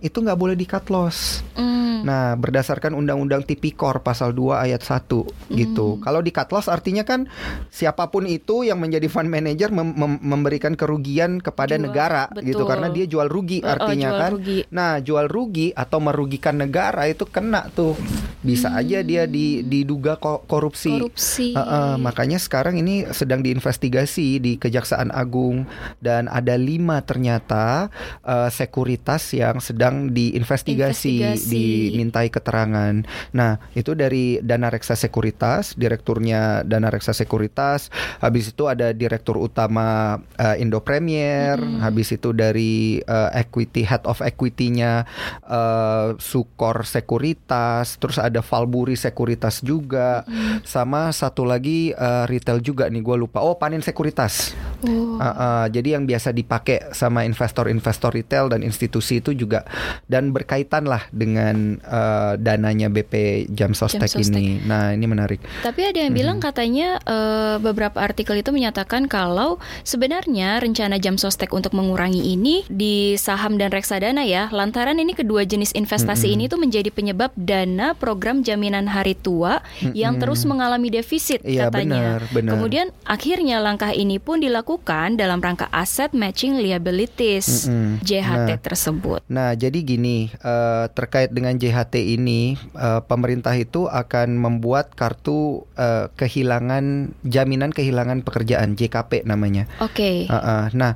itu 0.00 0.16
nggak 0.16 0.38
boleh 0.38 0.54
di 0.54 0.64
cut 0.64 0.86
loss. 0.88 1.42
Mm, 1.54 1.74
Nah, 2.04 2.36
berdasarkan 2.36 2.92
Undang-Undang 2.92 3.48
Tipikor 3.48 4.04
pasal 4.04 4.36
2 4.36 4.60
ayat 4.60 4.84
1 4.84 5.24
gitu. 5.48 5.96
Kalau 5.98 6.20
di 6.20 6.30
cut 6.30 6.52
loss 6.52 6.68
artinya 6.68 7.00
kan 7.00 7.24
siapa 7.70 8.12
pun 8.12 8.28
itu 8.28 8.60
yang 8.60 8.76
menjadi 8.76 9.08
fund 9.08 9.26
manager 9.26 9.72
mem- 9.72 9.96
mem- 9.96 10.20
memberikan 10.20 10.76
kerugian 10.76 11.40
kepada 11.40 11.74
Jual, 11.74 11.88
negara 11.88 12.28
gitu 12.36 12.60
betul. 12.60 12.68
karena 12.68 12.88
dia 12.88 13.08
jual 13.08 13.24
rugi 13.24 13.64
Oh, 13.64 13.68
oh, 13.68 13.72
artinya 13.72 14.08
jual 14.10 14.20
kan. 14.20 14.30
rugi. 14.36 14.58
Nah, 14.68 14.92
jual 15.00 15.26
rugi 15.26 15.72
atau 15.72 15.98
merugikan 15.98 16.60
negara 16.60 17.08
itu 17.08 17.24
kena 17.24 17.72
tuh. 17.72 17.96
Bisa 18.44 18.76
aja 18.76 19.00
dia 19.00 19.24
di, 19.24 19.64
diduga 19.64 20.20
ko- 20.20 20.44
korupsi. 20.44 20.92
korupsi. 20.92 21.56
Heeh, 21.56 21.96
makanya 21.96 22.36
sekarang 22.36 22.76
ini 22.76 23.08
sedang 23.08 23.40
diinvestigasi 23.40 24.36
di 24.36 24.60
Kejaksaan 24.60 25.08
Agung 25.08 25.64
dan 25.98 26.28
ada 26.28 26.52
lima 26.54 27.00
ternyata 27.00 27.88
eh, 28.20 28.50
sekuritas 28.52 29.32
yang 29.32 29.64
sedang 29.64 30.12
diinvestigasi, 30.12 31.24
Investigasi. 31.24 31.56
dimintai 31.96 32.28
keterangan. 32.28 33.00
Nah 33.32 33.56
itu 33.72 33.96
dari 33.96 34.44
Dana 34.44 34.68
Reksa 34.68 34.92
Sekuritas, 34.92 35.72
direkturnya 35.74 36.68
Dana 36.68 36.92
Reksa 36.92 37.16
Sekuritas. 37.16 37.88
Habis 38.20 38.52
itu 38.52 38.68
ada 38.68 38.92
direktur 38.92 39.40
utama 39.40 40.20
eh, 40.36 40.60
Indo 40.60 40.84
Premier. 40.84 41.56
Habis 41.80 42.12
itu 42.12 42.36
dari 42.36 43.00
eh, 43.00 43.30
equity 43.40 43.88
head 43.88 44.04
of 44.04 44.20
equity-nya 44.20 45.08
eh, 45.48 46.08
Sukor 46.20 46.84
Sekuritas. 46.84 47.96
Terus 47.96 48.20
ada 48.20 48.33
Valburi 48.40 48.96
Sekuritas 48.96 49.60
juga. 49.60 50.24
Sama 50.64 51.12
satu 51.12 51.44
lagi 51.44 51.92
eh, 51.92 52.24
retail 52.26 52.58
juga 52.64 52.88
nih 52.88 53.02
gue 53.04 53.16
lupa. 53.28 53.44
Oh 53.44 53.54
Panin 53.54 53.84
Sekuritas. 53.84 54.56
Oh. 54.84 55.16
Uh, 55.16 55.24
uh, 55.24 55.64
jadi 55.70 55.96
yang 55.96 56.04
biasa 56.04 56.34
dipakai 56.34 56.92
sama 56.92 57.24
investor-investor 57.24 58.12
retail 58.12 58.52
dan 58.52 58.60
institusi 58.60 59.20
itu 59.20 59.32
juga 59.32 59.64
dan 60.08 60.34
berkaitan 60.34 60.84
lah 60.84 61.08
dengan 61.08 61.80
uh, 61.84 62.36
dananya 62.36 62.92
BP 62.92 63.46
Jam 63.52 63.72
Sostek, 63.76 64.08
ini. 64.16 64.64
Nah 64.64 64.94
ini 64.96 65.04
menarik. 65.04 65.40
Tapi 65.60 65.80
ada 65.84 65.98
yang 66.00 66.14
bilang 66.14 66.38
katanya 66.40 66.96
eh, 67.04 67.56
beberapa 67.60 68.00
artikel 68.00 68.40
itu 68.40 68.50
menyatakan 68.54 69.10
kalau 69.10 69.60
sebenarnya 69.84 70.62
rencana 70.62 70.96
jam 70.96 71.20
sostek 71.20 71.52
untuk 71.52 71.76
mengurangi 71.76 72.32
ini 72.32 72.64
di 72.70 73.18
saham 73.20 73.60
dan 73.60 73.74
reksadana 73.74 74.24
ya, 74.24 74.48
lantaran 74.54 74.96
ini 74.96 75.12
kedua 75.12 75.44
jenis 75.44 75.74
investasi 75.76 76.32
ini 76.32 76.48
tuh 76.48 76.56
menjadi 76.56 76.88
penyebab 76.88 77.34
dana 77.36 77.92
program 77.92 78.23
jaminan 78.40 78.88
hari 78.88 79.12
tua 79.12 79.60
yang 79.92 80.16
terus 80.16 80.42
mengalami 80.44 80.88
defisit 80.88 81.44
Iya, 81.44 81.68
katanya. 81.68 82.16
benar, 82.16 82.20
benar. 82.32 82.50
Kemudian 82.56 82.86
akhirnya 83.04 83.60
langkah 83.60 83.90
ini 83.90 84.16
pun 84.16 84.40
dilakukan 84.40 85.14
dalam 85.14 85.38
rangka 85.38 85.68
asset 85.68 86.16
matching 86.16 86.56
liabilities 86.56 87.68
Mm-mm. 87.68 88.00
JHT 88.00 88.48
Nah. 88.48 88.60
tersebut. 88.60 89.20
Nah, 89.26 89.52
jadi 89.52 89.76
gini, 89.76 90.30
eh, 90.30 90.84
terkait 90.90 91.28
dengan 91.28 91.52
JHT 91.52 92.00
ini, 92.00 92.54
eh, 92.56 93.00
pemerintah 93.04 93.52
itu 93.52 93.84
akan 93.84 94.38
membuat 94.38 94.94
kartu 94.94 95.66
eh, 95.74 96.06
kehilangan 96.14 97.12
jaminan 97.20 97.68
kehilangan 97.68 98.22
pekerjaan 98.22 98.72
JKP 98.72 99.26
namanya. 99.26 99.66
Oke. 99.82 100.24
Uh, 100.24 100.36
uh. 100.36 100.64
Nah, 100.70 100.94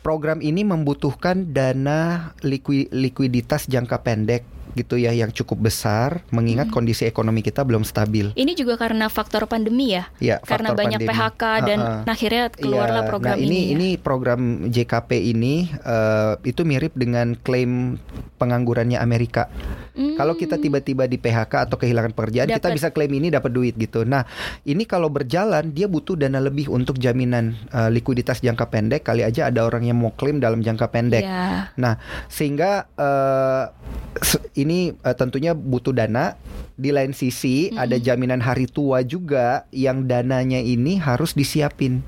program 0.00 0.38
ini 0.38 0.60
membutuhkan 0.60 1.50
dana 1.50 2.32
likui- 2.40 2.88
likuiditas 2.90 3.64
jangka 3.64 4.00
pendek 4.00 4.44
gitu 4.72 4.94
ya 4.94 5.10
yang 5.10 5.30
cukup 5.30 5.66
besar 5.66 6.22
mengingat 6.30 6.68
kondisi 6.68 7.04
ekonomi 7.04 7.40
kita 7.40 7.62
belum 7.62 7.82
stabil. 7.82 8.32
Ini 8.32 8.52
juga 8.54 8.74
karena 8.74 9.06
faktor 9.06 9.44
pandemi 9.44 9.92
ya? 9.92 10.06
Ya, 10.18 10.36
karena 10.40 10.72
banyak 10.72 11.00
pandemi. 11.00 11.10
PHK 11.10 11.42
dan 11.64 11.78
Ha-ha. 11.78 12.02
akhirnya 12.06 12.44
keluarlah 12.50 13.02
Iya, 13.02 13.10
program 13.10 13.36
nah 13.36 13.42
ini. 13.42 13.60
ya. 13.60 13.68
Ini 13.74 13.88
program 13.96 14.40
JKP 14.66 15.10
ini 15.26 15.54
eh, 15.70 16.32
itu 16.42 16.62
mirip 16.62 16.92
dengan 16.94 17.34
klaim 17.34 17.98
penganggurannya 18.36 18.96
Amerika. 18.96 19.48
Hmm. 19.92 20.16
Kalau 20.16 20.32
kita 20.32 20.56
tiba-tiba 20.56 21.04
di 21.04 21.16
PHK 21.16 21.66
atau 21.66 21.76
kehilangan 21.76 22.12
pekerjaan, 22.12 22.48
kita 22.48 22.68
Dapat. 22.68 22.76
bisa 22.76 22.88
klaim 22.88 23.12
ini 23.12 23.28
dapat 23.28 23.50
duit 23.50 23.74
gitu. 23.74 24.02
Nah, 24.02 24.24
ini 24.62 24.84
kalau 24.84 25.08
berjalan 25.08 25.68
dia 25.68 25.84
butuh 25.84 26.14
dana 26.14 26.38
lebih 26.38 26.68
untuk 26.68 26.96
jaminan 26.96 27.52
eh, 27.68 27.90
likuiditas 27.90 28.40
jangka 28.40 28.66
pendek. 28.66 29.02
Kali 29.02 29.20
aja 29.20 29.48
ada 29.48 29.62
orang 29.62 29.84
yang 29.84 29.96
mau 29.96 30.10
klaim 30.10 30.38
dalam 30.38 30.60
jangka 30.60 30.88
pendek. 30.88 31.20
Ya. 31.20 31.72
Nah, 31.74 32.00
sehingga 32.26 32.88
eh, 32.92 33.64
se- 34.20 34.40
ini 34.60 34.92
eh, 34.94 35.16
tentunya 35.16 35.52
butuh 35.52 35.92
dana. 35.92 36.36
Di 36.80 36.96
lain 36.96 37.12
sisi 37.12 37.68
ada 37.76 38.00
jaminan 38.00 38.40
hari 38.40 38.64
tua 38.64 39.04
juga 39.04 39.68
yang 39.68 40.08
dananya 40.08 40.56
ini 40.56 40.96
harus 40.96 41.36
disiapin. 41.36 42.00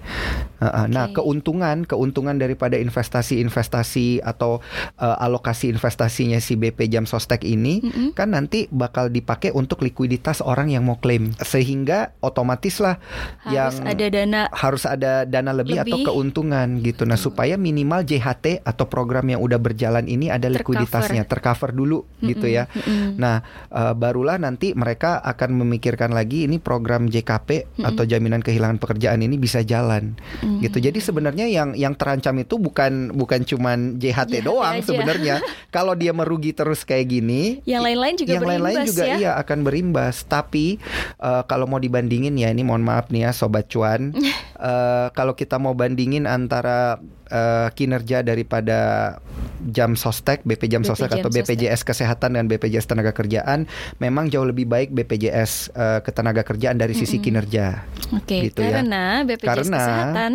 Heeh, 0.59 0.87
Nah, 0.89 1.13
Oke. 1.13 1.21
keuntungan 1.21 1.85
keuntungan 1.85 2.41
daripada 2.41 2.81
investasi-investasi 2.81 4.21
atau 4.23 4.65
eh, 4.97 5.17
alokasi 5.21 5.69
investasinya 5.69 6.39
si 6.39 6.57
BP 6.57 6.89
Jam 6.89 7.05
Sostek 7.05 7.45
ini 7.45 7.81
Mm-mm. 7.81 8.09
kan 8.13 8.33
nanti 8.33 8.65
bakal 8.69 9.09
dipakai 9.09 9.53
untuk 9.53 9.81
likuiditas 9.81 10.41
orang 10.41 10.73
yang 10.73 10.85
mau 10.85 10.97
klaim. 10.97 11.37
Sehingga 11.39 12.17
otomatis 12.21 12.81
lah 12.81 12.97
Harus 13.43 13.53
yang 13.53 13.73
ada 13.85 14.07
dana 14.09 14.41
harus 14.53 14.85
ada 14.85 15.13
dana 15.25 15.53
lebih, 15.53 15.79
atau 15.79 15.99
Lebih. 15.99 16.07
keuntungan 16.09 16.81
gitu. 16.81 17.05
Nah, 17.05 17.17
supaya 17.17 17.55
minimal 17.57 18.03
JHT 18.03 18.65
atau 18.65 18.85
program 18.87 19.29
yang 19.29 19.41
udah 19.41 19.59
berjalan 19.59 20.07
ini 20.07 20.29
ada 20.29 20.49
Tercover. 20.49 20.81
likuiditasnya 20.81 21.23
tercover 21.25 21.71
dulu 21.73 22.09
gitu 22.21 22.42
ya. 22.49 22.65
Mm-mm. 22.73 23.19
Nah, 23.19 23.43
eh, 23.71 23.95
barulah 23.95 24.39
nanti 24.39 24.73
mereka 24.73 25.21
akan 25.23 25.59
memikirkan 25.63 26.11
lagi 26.15 26.47
ini 26.47 26.59
program 26.59 27.07
JKP 27.11 27.81
atau 27.83 28.05
jaminan 28.07 28.41
kehilangan 28.41 28.79
pekerjaan 28.79 29.21
ini 29.23 29.37
bisa 29.37 29.61
jalan. 29.63 30.15
Mm. 30.41 30.61
Gitu. 30.65 30.79
Jadi 30.79 30.99
sebenarnya 30.99 31.47
yang 31.51 31.75
yang 31.75 31.95
terancam 31.99 32.39
itu 32.41 32.57
bukan 32.59 33.13
bukan 33.15 33.43
cuman 33.45 33.99
JHT 34.01 34.47
doang 34.47 34.81
sebenarnya. 34.83 35.43
Kalau 35.75 35.97
dia 35.97 36.13
merugi 36.13 36.53
terus 36.53 36.85
kayak 36.85 37.09
gini, 37.09 37.65
Yang 37.65 37.83
lain-lain 37.89 38.15
juga 38.21 38.31
yang 38.37 38.45
lain-lain 38.45 38.79
juga 38.85 39.05
ya. 39.09 39.17
iya 39.17 39.33
akan 39.41 39.59
berimbas. 39.65 40.25
Tapi 40.29 40.77
eh, 41.21 41.43
kalau 41.49 41.65
mau 41.65 41.81
dibandingin 41.81 42.37
ya 42.37 42.53
ini 42.53 42.61
mohon 42.61 42.85
maaf 42.85 43.09
nih 43.09 43.29
ya 43.29 43.31
sobat 43.33 43.73
cuan, 43.73 44.13
Eh, 44.63 45.09
kalau 45.19 45.35
kita 45.35 45.59
mau 45.59 45.75
bandingin 45.75 46.23
antara 46.23 47.03
eh, 47.27 47.69
kinerja 47.75 48.23
daripada 48.23 49.19
Jam 49.71 49.95
Sostek, 49.95 50.43
BP 50.43 50.67
Jam 50.67 50.83
BP 50.83 50.89
Sostek 50.91 51.11
Jam 51.15 51.19
atau 51.23 51.31
BPJS 51.31 51.87
Kesehatan 51.87 52.35
dan 52.35 52.51
BPJS 52.51 52.91
Tenaga 52.91 53.15
Kerjaan, 53.15 53.71
memang 54.03 54.27
jauh 54.27 54.43
lebih 54.43 54.67
baik 54.67 54.91
BPJS 54.91 55.71
eh, 55.77 56.01
Ketenaga 56.03 56.43
Kerjaan 56.43 56.81
dari 56.83 56.99
sisi 56.99 57.23
kinerja. 57.23 57.87
Oke, 58.11 58.51
gitu 58.51 58.65
ya. 58.65 58.83
karena 58.83 59.23
BPJS 59.23 59.47
Karena 59.47 59.79
Kesehatan 59.79 60.33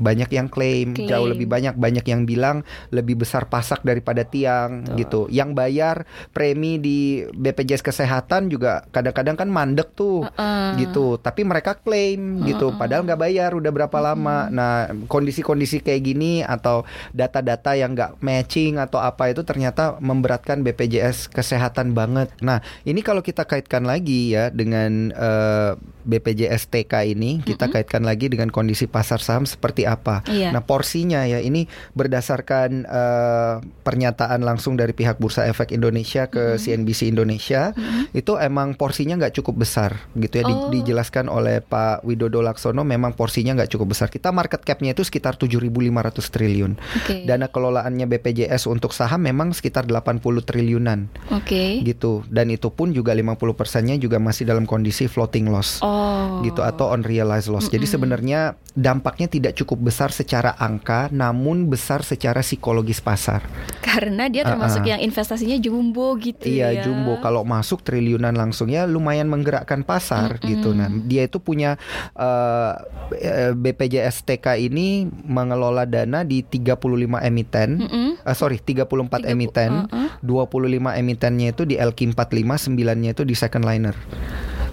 banyak 0.00 0.30
yang 0.32 0.48
klaim, 0.48 0.96
Klaim. 0.96 1.08
jauh 1.10 1.28
lebih 1.28 1.46
banyak 1.50 1.76
banyak 1.76 2.04
yang 2.08 2.24
bilang 2.24 2.64
lebih 2.88 3.20
besar 3.20 3.50
pasak 3.50 3.84
daripada 3.84 4.24
tiang 4.24 4.86
Betul. 4.86 4.96
gitu. 5.02 5.20
Yang 5.28 5.50
bayar 5.52 5.96
premi 6.32 6.80
di 6.80 7.26
BPJS 7.36 7.84
Kesehatan 7.84 8.48
juga 8.48 8.86
kadang-kadang 8.94 9.36
kan 9.36 9.48
mandek 9.50 9.92
tuh 9.92 10.24
Heeh. 10.24 10.88
gitu. 10.88 11.20
Tapi 11.20 11.44
mereka 11.44 11.76
klaim 11.76 12.46
gitu, 12.46 12.72
padahal 12.78 13.04
nggak 13.04 13.20
bayar 13.20 13.50
udah 13.52 13.70
berapa 13.74 13.98
lama. 14.00 14.48
Nah 14.48 14.88
kondisi-kondisi 15.10 15.82
kayak 15.82 16.02
gini 16.02 16.40
atau 16.40 16.86
data-data 17.12 17.74
yang 17.74 17.92
nggak 17.92 18.21
matching 18.22 18.78
atau 18.78 18.98
apa 18.98 19.28
itu 19.28 19.42
ternyata 19.42 19.98
memberatkan 19.98 20.62
BPJS 20.62 21.28
Kesehatan 21.28 21.92
banget. 21.92 22.30
Nah 22.38 22.58
ini 22.82 23.00
kalau 23.00 23.20
kita 23.20 23.42
kaitkan 23.42 23.82
lagi 23.82 24.32
ya 24.32 24.48
dengan 24.48 25.10
eh, 25.10 25.72
BPJS 26.02 26.66
TK 26.68 26.92
ini, 27.08 27.38
kita 27.40 27.66
kaitkan 27.68 28.02
lagi 28.02 28.26
dengan 28.26 28.48
kondisi 28.48 28.86
pasar 28.86 29.18
saham 29.18 29.42
seperti 29.42 29.82
apa. 29.82 30.22
Iya. 30.26 30.50
Nah 30.50 30.60
porsinya 30.60 31.22
ya 31.22 31.38
ini 31.38 31.66
berdasarkan 31.92 32.70
eh, 32.82 33.54
pernyataan 33.80 34.40
langsung 34.40 34.74
dari 34.74 34.92
pihak 34.92 35.16
Bursa 35.16 35.44
Efek 35.44 35.70
Indonesia 35.70 36.26
ke 36.26 36.56
CNBC 36.56 37.08
Indonesia 37.08 37.74
itu 38.12 38.34
emang 38.34 38.74
porsinya 38.74 39.16
nggak 39.16 39.34
cukup 39.34 39.62
besar 39.62 39.90
gitu 40.14 40.34
ya 40.34 40.44
di- 40.44 40.50
Oh. 40.52 40.68
dijelaskan 40.68 41.26
oleh 41.26 41.58
Pak 41.58 42.02
Widodo 42.02 42.38
Laksono 42.38 42.84
memang 42.84 43.12
porsinya 43.12 43.54
nggak 43.54 43.72
cukup 43.72 43.92
besar. 43.92 44.06
Kita 44.06 44.30
market 44.30 44.62
capnya 44.62 44.92
itu 44.92 45.02
sekitar 45.02 45.34
7.500 45.34 45.88
triliun. 46.28 46.72
Oke. 46.76 47.24
Dana 47.24 47.48
kelolaannya 47.48 48.04
BPJS 48.12 48.68
untuk 48.68 48.92
saham 48.92 49.24
memang 49.24 49.50
sekitar 49.50 49.88
80 49.88 50.20
triliunan 50.44 51.08
Oke. 51.32 51.80
gitu 51.80 52.20
dan 52.28 52.52
itu 52.52 52.68
pun 52.68 52.92
juga 52.92 53.16
50 53.16 53.32
persennya 53.56 53.96
juga 53.96 54.20
masih 54.20 54.44
dalam 54.44 54.68
kondisi 54.68 55.08
floating 55.08 55.48
loss 55.48 55.80
Oh. 55.80 56.44
gitu 56.44 56.60
atau 56.60 56.92
unrealized 56.92 57.48
loss. 57.48 57.66
Jadi 57.66 57.88
sebenarnya 57.88 58.60
dampaknya 58.72 59.28
tidak 59.28 59.52
cukup 59.54 59.88
besar 59.88 60.08
secara 60.08 60.56
angka, 60.56 61.08
namun 61.08 61.66
besar 61.66 62.00
secara 62.00 62.40
psikologis 62.40 62.98
pasar. 62.98 63.44
Karena 63.78 64.26
dia 64.26 64.42
termasuk 64.42 64.80
Uh-uh. 64.80 64.92
yang 64.96 65.00
investasinya 65.00 65.56
jumbo 65.56 66.16
gitu 66.16 66.48
Iya, 66.48 66.72
ya. 66.72 66.82
jumbo 66.82 67.20
kalau 67.20 67.44
masuk 67.44 67.80
triliunan 67.80 68.32
langsung 68.32 68.68
ya 68.68 68.84
lumayan 68.84 69.28
menggerakkan 69.28 69.82
pasar 69.82 70.40
gitu. 70.40 70.72
Nah, 70.72 70.88
dia 71.04 71.24
itu 71.24 71.36
punya 71.36 71.76
eh, 72.14 72.72
eh, 73.18 73.52
BPJS 73.52 74.24
TK 74.24 74.56
ini 74.62 75.04
mengelola 75.22 75.84
dana 75.84 76.24
di 76.24 76.40
35 76.40 77.20
emiten. 77.20 77.70
Mm-mm. 77.78 78.08
Eh, 78.18 78.36
sorry, 78.36 78.56
34 78.56 78.64
Tiga 78.64 78.84
pu- 78.88 79.04
emiten. 79.28 79.84
uh-uh. 79.86 80.08
25 80.24 80.96
emitennya 80.96 81.52
itu 81.52 81.62
di 81.62 81.76
LQ 81.76 82.14
45, 82.14 82.72
9-nya 82.72 83.10
itu 83.12 83.22
di 83.22 83.34
second 83.34 83.62
liner. 83.62 83.92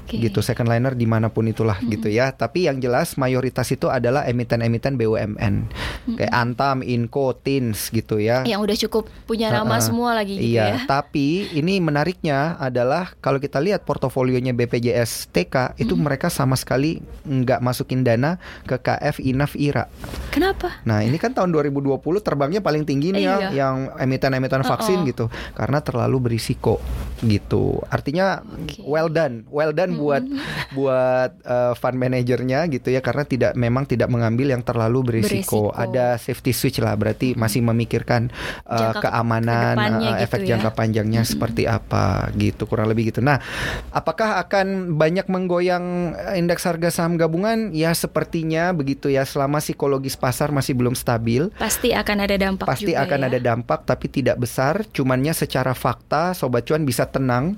Oke. 0.09 0.17
gitu 0.17 0.41
second 0.41 0.65
liner 0.65 0.97
di 0.97 1.05
mana 1.05 1.29
pun 1.29 1.45
itulah 1.45 1.77
gitu 1.85 2.09
ya 2.09 2.33
tapi 2.33 2.65
yang 2.65 2.81
jelas 2.81 3.13
mayoritas 3.13 3.69
itu 3.69 3.85
adalah 3.85 4.25
emiten-emiten 4.25 4.97
BUMN 4.97 5.69
kayak 6.17 6.33
Antam, 6.33 6.81
Inco, 6.81 7.37
Tins 7.37 7.93
gitu 7.93 8.17
ya 8.17 8.41
Yang 8.41 8.61
udah 8.65 8.77
cukup 8.89 9.03
punya 9.29 9.53
nama 9.53 9.77
Ha-ha. 9.77 9.85
semua 9.85 10.17
lagi 10.17 10.41
gitu 10.41 10.49
iya, 10.57 10.81
ya. 10.81 10.89
tapi 10.89 11.53
ini 11.53 11.77
menariknya 11.77 12.57
adalah 12.57 13.13
kalau 13.21 13.37
kita 13.37 13.61
lihat 13.61 13.85
portofolionya 13.85 14.57
BPJS 14.57 15.29
TK 15.29 15.77
itu 15.77 15.93
mereka 15.93 16.33
sama 16.33 16.57
sekali 16.57 16.97
nggak 17.29 17.61
masukin 17.61 18.01
dana 18.01 18.41
ke 18.65 18.81
KF, 18.81 19.21
INAF, 19.21 19.53
IRA. 19.53 19.85
Kenapa? 20.33 20.81
Nah 20.89 21.05
ini 21.05 21.21
kan 21.21 21.37
tahun 21.37 21.53
2020 21.53 22.01
terbangnya 22.19 22.65
paling 22.65 22.81
tinggi 22.81 23.13
nih 23.13 23.21
ya, 23.21 23.35
Iya. 23.37 23.49
yang 23.53 23.75
emiten-emiten 23.93 24.65
vaksin 24.65 25.05
Uh-uh. 25.05 25.09
gitu, 25.11 25.25
karena 25.53 25.83
terlalu 25.83 26.17
berisiko 26.31 26.81
gitu. 27.19 27.83
Artinya 27.91 28.39
Oke. 28.43 28.79
well 28.87 29.11
done, 29.11 29.43
well 29.51 29.75
done 29.75 29.99
buat 29.99 30.23
buat 30.77 31.31
uh, 31.43 31.73
fund 31.75 31.99
manajernya 31.99 32.69
gitu 32.71 32.93
ya, 32.93 33.03
karena 33.03 33.23
tidak 33.27 33.51
memang 33.59 33.83
tidak 33.83 34.07
mengambil 34.07 34.55
yang 34.55 34.63
terlalu 34.63 35.15
berisiko. 35.15 35.73
Berisiko. 35.73 35.75
Ada 35.75 36.15
safety 36.15 36.51
switch 36.55 36.79
lah, 36.79 36.95
berarti 36.95 37.35
masih 37.35 37.59
memikirkan 37.65 38.31
uh, 38.63 38.95
Jangka 38.95 39.11
keamanan, 39.11 39.75
uh, 39.75 39.99
gitu 39.99 40.23
efek 40.23 40.41
ya. 40.45 40.47
jangka 40.55 40.71
panjangnya 40.77 41.21
seperti 41.27 41.67
apa 41.67 42.31
gitu, 42.39 42.63
kurang 42.69 42.87
lebih 42.87 43.11
gitu. 43.11 43.19
Nah, 43.19 43.43
apakah 43.91 44.39
akan 44.47 44.95
banyak 44.95 45.27
menggoyang 45.27 46.15
indeks 46.37 46.63
harga 46.63 46.93
saham 46.93 47.19
gabungan? 47.19 47.75
Ya 47.75 47.91
sepertinya 47.91 48.71
begitu 48.71 49.11
ya, 49.11 49.27
selama 49.27 49.59
psikologis 49.59 50.15
pasar 50.15 50.53
masih 50.55 50.77
belum 50.77 50.95
stabil. 50.95 51.51
Pasti 51.59 51.91
akan 51.91 52.17
ada 52.23 52.35
dampak 52.39 52.65
Pasti 52.69 52.93
juga 52.93 53.03
akan 53.03 53.19
ya. 53.19 53.27
ada 53.27 53.39
dampak 53.41 53.79
tapi 53.83 54.07
tidak 54.07 54.37
besar. 54.39 54.85
Cumannya 54.93 55.33
secara 55.35 55.75
fakta 55.75 56.31
sobat 56.37 56.63
cuan 56.69 56.85
bisa 56.85 57.08
tenang 57.09 57.57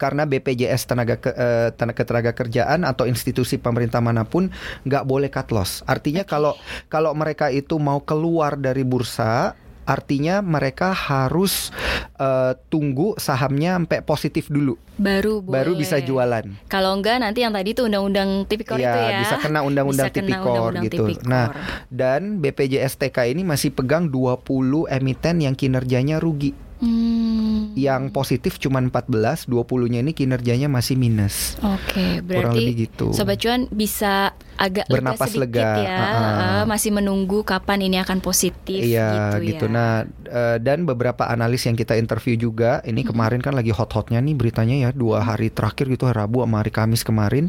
karena 0.00 0.24
BPJS 0.24 0.88
tenaga 0.88 1.20
ke, 1.20 1.30
eh, 1.36 1.68
tenaga 1.76 2.00
ketenaga 2.00 2.32
kerjaan 2.32 2.88
atau 2.88 3.04
institusi 3.04 3.60
pemerintah 3.60 4.00
mana 4.00 4.24
pun 4.24 4.48
nggak 4.88 5.04
boleh 5.04 5.28
cut 5.28 5.52
loss. 5.52 5.84
Artinya 5.84 6.24
kalau 6.24 6.56
kalau 6.88 7.12
mereka 7.12 7.52
itu 7.52 7.76
mau 7.76 8.00
keluar 8.00 8.56
dari 8.56 8.80
bursa 8.80 9.52
Artinya 9.90 10.38
mereka 10.38 10.94
harus 10.94 11.74
eh, 12.14 12.52
tunggu 12.70 13.18
sahamnya 13.18 13.74
sampai 13.74 14.06
positif 14.06 14.46
dulu, 14.46 14.78
baru 14.94 15.42
baru 15.42 15.74
boleh. 15.74 15.82
bisa 15.82 15.98
jualan. 15.98 16.44
Kalau 16.70 16.94
enggak 16.94 17.18
nanti 17.18 17.42
yang 17.42 17.50
tadi 17.50 17.74
itu 17.74 17.82
undang-undang 17.88 18.46
tipikor 18.46 18.78
Iya, 18.78 18.92
itu 18.92 19.00
ya. 19.02 19.18
bisa 19.26 19.36
kena 19.42 19.66
undang-undang 19.66 20.12
tipikor 20.14 20.46
undang-undang 20.46 20.84
gitu. 20.86 21.10
tipikor. 21.10 21.26
Nah, 21.26 21.46
dan 21.90 22.38
BPJS 22.38 23.02
TK 23.02 23.34
ini 23.34 23.42
masih 23.42 23.74
pegang 23.74 24.06
20 24.06 24.86
emiten 24.86 25.42
yang 25.42 25.58
kinerjanya 25.58 26.22
rugi. 26.22 26.54
Hmm. 26.80 27.76
Yang 27.76 28.10
positif 28.10 28.56
cuma 28.56 28.80
14, 28.80 29.46
20-nya 29.46 30.00
ini 30.00 30.12
kinerjanya 30.16 30.68
masih 30.72 30.96
minus. 30.96 31.60
Oke, 31.60 32.24
Kurang 32.24 32.26
berarti 32.26 32.60
lebih 32.64 32.74
gitu. 32.88 33.06
Sobat 33.12 33.36
Cuan 33.40 33.68
bisa 33.68 34.32
agak 34.60 34.84
Bernapas 34.92 35.32
lega 35.32 35.40
sedikit 35.40 35.64
lega. 35.64 35.88
ya. 35.88 35.96
Uh-uh. 35.96 36.28
Uh, 36.60 36.64
masih 36.68 36.90
menunggu 36.92 37.40
kapan 37.42 37.80
ini 37.80 37.96
akan 37.96 38.20
positif 38.20 38.84
Iya 38.84 39.40
gitu, 39.40 39.56
gitu. 39.56 39.66
ya. 39.66 39.72
Nah 39.72 39.92
eh, 40.28 40.56
dan 40.60 40.84
beberapa 40.84 41.24
analis 41.24 41.64
yang 41.64 41.74
kita 41.74 41.96
interview 41.96 42.36
juga, 42.36 42.84
ini 42.84 43.00
kemarin 43.00 43.40
kan 43.40 43.56
lagi 43.56 43.72
hot-hotnya 43.72 44.20
nih 44.20 44.36
beritanya 44.36 44.76
ya 44.76 44.90
dua 44.92 45.24
hari 45.24 45.48
terakhir 45.48 45.88
gitu 45.88 46.04
hari 46.04 46.20
Rabu 46.20 46.44
sama 46.44 46.60
hari 46.60 46.68
Kamis 46.68 47.00
kemarin 47.00 47.48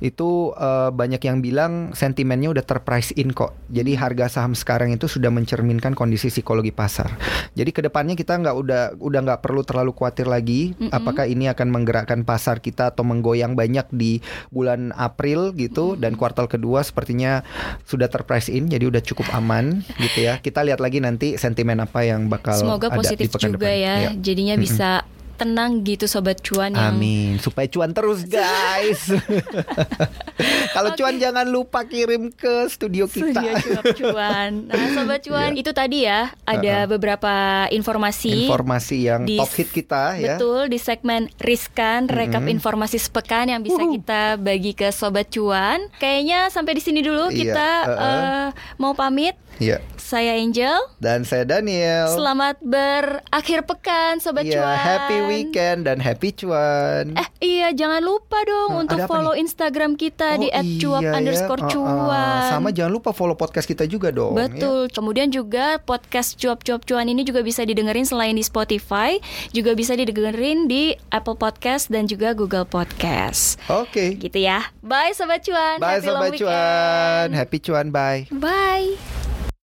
itu 0.00 0.56
eh, 0.56 0.90
banyak 0.90 1.20
yang 1.20 1.44
bilang 1.44 1.92
sentimennya 1.92 2.56
udah 2.56 2.64
terprice 2.64 3.12
in 3.20 3.36
kok. 3.36 3.52
Jadi 3.68 3.92
harga 3.92 4.40
saham 4.40 4.56
sekarang 4.56 4.96
itu 4.96 5.04
sudah 5.04 5.28
mencerminkan 5.28 5.92
kondisi 5.92 6.32
psikologi 6.32 6.72
pasar. 6.72 7.12
Jadi 7.52 7.70
ke 7.70 7.84
depannya 7.84 8.16
kita 8.16 8.40
nggak 8.40 8.56
udah 8.56 8.82
udah 8.96 9.20
nggak 9.20 9.40
perlu 9.44 9.60
terlalu 9.60 9.92
khawatir 9.92 10.24
lagi 10.24 10.72
apakah 10.88 11.28
ini 11.28 11.52
akan 11.52 11.68
menggerakkan 11.68 12.24
pasar 12.24 12.64
kita 12.64 12.94
atau 12.94 13.04
menggoyang 13.04 13.52
banyak 13.52 13.84
di 13.92 14.24
bulan 14.48 14.94
April 14.96 15.52
gitu 15.52 15.98
dan 15.98 16.16
kuartal 16.16 16.45
kedua 16.46 16.82
sepertinya 16.82 17.42
sudah 17.86 18.06
terprice 18.10 18.50
in 18.50 18.66
jadi 18.70 18.86
udah 18.88 19.02
cukup 19.02 19.26
aman 19.34 19.82
gitu 19.98 20.26
ya. 20.26 20.38
Kita 20.40 20.62
lihat 20.62 20.78
lagi 20.82 20.98
nanti 21.02 21.34
sentimen 21.36 21.78
apa 21.82 22.02
yang 22.06 22.26
bakal 22.30 22.56
Semoga 22.56 22.88
ada 22.90 22.98
positif 22.98 23.28
di 23.28 23.32
pekan 23.32 23.50
juga 23.54 23.68
depan. 23.68 23.76
ya. 23.78 23.94
Iya. 23.96 24.10
Jadinya 24.22 24.54
bisa 24.58 24.90
tenang 25.36 25.80
gitu 25.80 26.04
sobat 26.04 26.40
cuan 26.40 26.72
yang 26.72 26.92
Amin 26.92 27.36
supaya 27.36 27.64
cuan 27.66 27.92
terus 27.92 28.24
guys. 28.24 29.06
Kalau 30.74 30.92
cuan 30.92 31.16
jangan 31.16 31.46
lupa 31.46 31.84
kirim 31.84 32.28
ke 32.30 32.68
studio 32.68 33.06
kita. 33.06 33.32
Studio 33.32 33.52
Cuap 33.56 33.84
Cuan. 33.94 34.50
Nah, 34.66 34.88
sobat 34.92 35.20
cuan, 35.22 35.50
Iya. 35.50 35.60
itu 35.60 35.70
tadi 35.72 35.98
ya 36.02 36.20
ada 36.44 36.84
beberapa 36.86 37.32
informasi 37.70 38.46
Informasi 38.46 38.96
yang 39.02 39.22
di- 39.24 39.36
top 39.36 39.52
hit 39.54 39.68
kita 39.70 40.04
ya. 40.16 40.36
Betul 40.36 40.68
di 40.68 40.78
segmen 40.78 41.28
riskan 41.38 42.06
rekap 42.06 42.44
informasi 42.44 42.96
sepekan 42.96 43.46
yang 43.46 43.60
bisa 43.60 43.80
kita 43.80 44.36
bagi 44.36 44.72
ke 44.72 44.88
sobat 44.90 45.28
cuan. 45.28 45.88
Kayaknya 45.96 46.48
sampai 46.48 46.72
di 46.72 46.82
sini 46.82 47.00
dulu 47.00 47.28
Iya, 47.28 47.36
kita 47.38 47.68
uh-uh. 47.86 48.00
eh, 48.02 48.46
mau 48.76 48.92
pamit. 48.92 49.36
Iya. 49.56 49.80
Saya 49.96 50.36
Angel. 50.36 50.76
Dan 50.98 51.24
saya 51.24 51.42
Daniel. 51.42 52.06
Selamat 52.08 52.60
berakhir 52.60 53.64
pekan 53.64 54.20
sobat 54.20 54.44
Iya, 54.44 54.60
cuan. 54.60 54.76
happy 54.76 55.16
weekend 55.28 55.78
dan 55.82 55.98
happy 55.98 56.30
cuan. 56.32 57.14
Eh 57.14 57.28
iya 57.40 57.68
jangan 57.70 58.00
lupa 58.00 58.38
dong 58.42 58.68
Hmm, 58.68 58.82
untuk 58.82 58.98
follow 59.04 59.32
nih? 59.32 59.42
Instagram 59.42 59.94
kita 59.94 60.36
di 60.36 60.48
Oh, 60.48 60.62
@cuap 60.78 61.00
iya 61.00 61.08
ya. 61.08 61.16
underscore 61.16 61.60
Uh-uh. 61.60 61.72
cuan. 61.72 62.42
Sama 62.48 62.68
jangan 62.70 62.92
lupa 62.92 63.10
follow 63.10 63.34
podcast 63.34 63.64
kita 63.64 63.84
juga 63.84 64.08
dong. 64.08 64.32
ya. 64.32 64.46
Betul. 64.46 64.88
Kemudian 64.88 65.28
juga 65.28 65.78
podcast 65.78 66.34
cuap-cuap 66.34 66.82
cuan 66.82 67.06
ini 67.06 67.22
juga 67.22 67.40
bisa 67.40 67.62
didengerin 67.62 68.02
selain 68.02 68.32
di 68.32 68.42
Spotify, 68.42 69.18
juga 69.50 69.72
bisa 69.72 69.92
didengerin 69.92 70.64
di 70.64 70.94
Apple 71.08 71.34
Podcast 71.34 71.88
dan 71.88 72.04
juga 72.04 72.32
Google 72.32 72.64
Podcast. 72.64 73.58
Oke. 73.66 74.14
Gitu 74.14 74.38
ya. 74.38 74.70
Bye 74.80 75.12
sobat 75.12 75.42
cuan. 75.42 75.78
Bye 75.78 75.98
Happy 75.98 76.06
sobat 76.06 76.30
cuan. 76.36 77.26
Happy 77.32 77.58
cuan. 77.58 77.86
Bye. 77.88 78.30
Bye. 78.30 79.25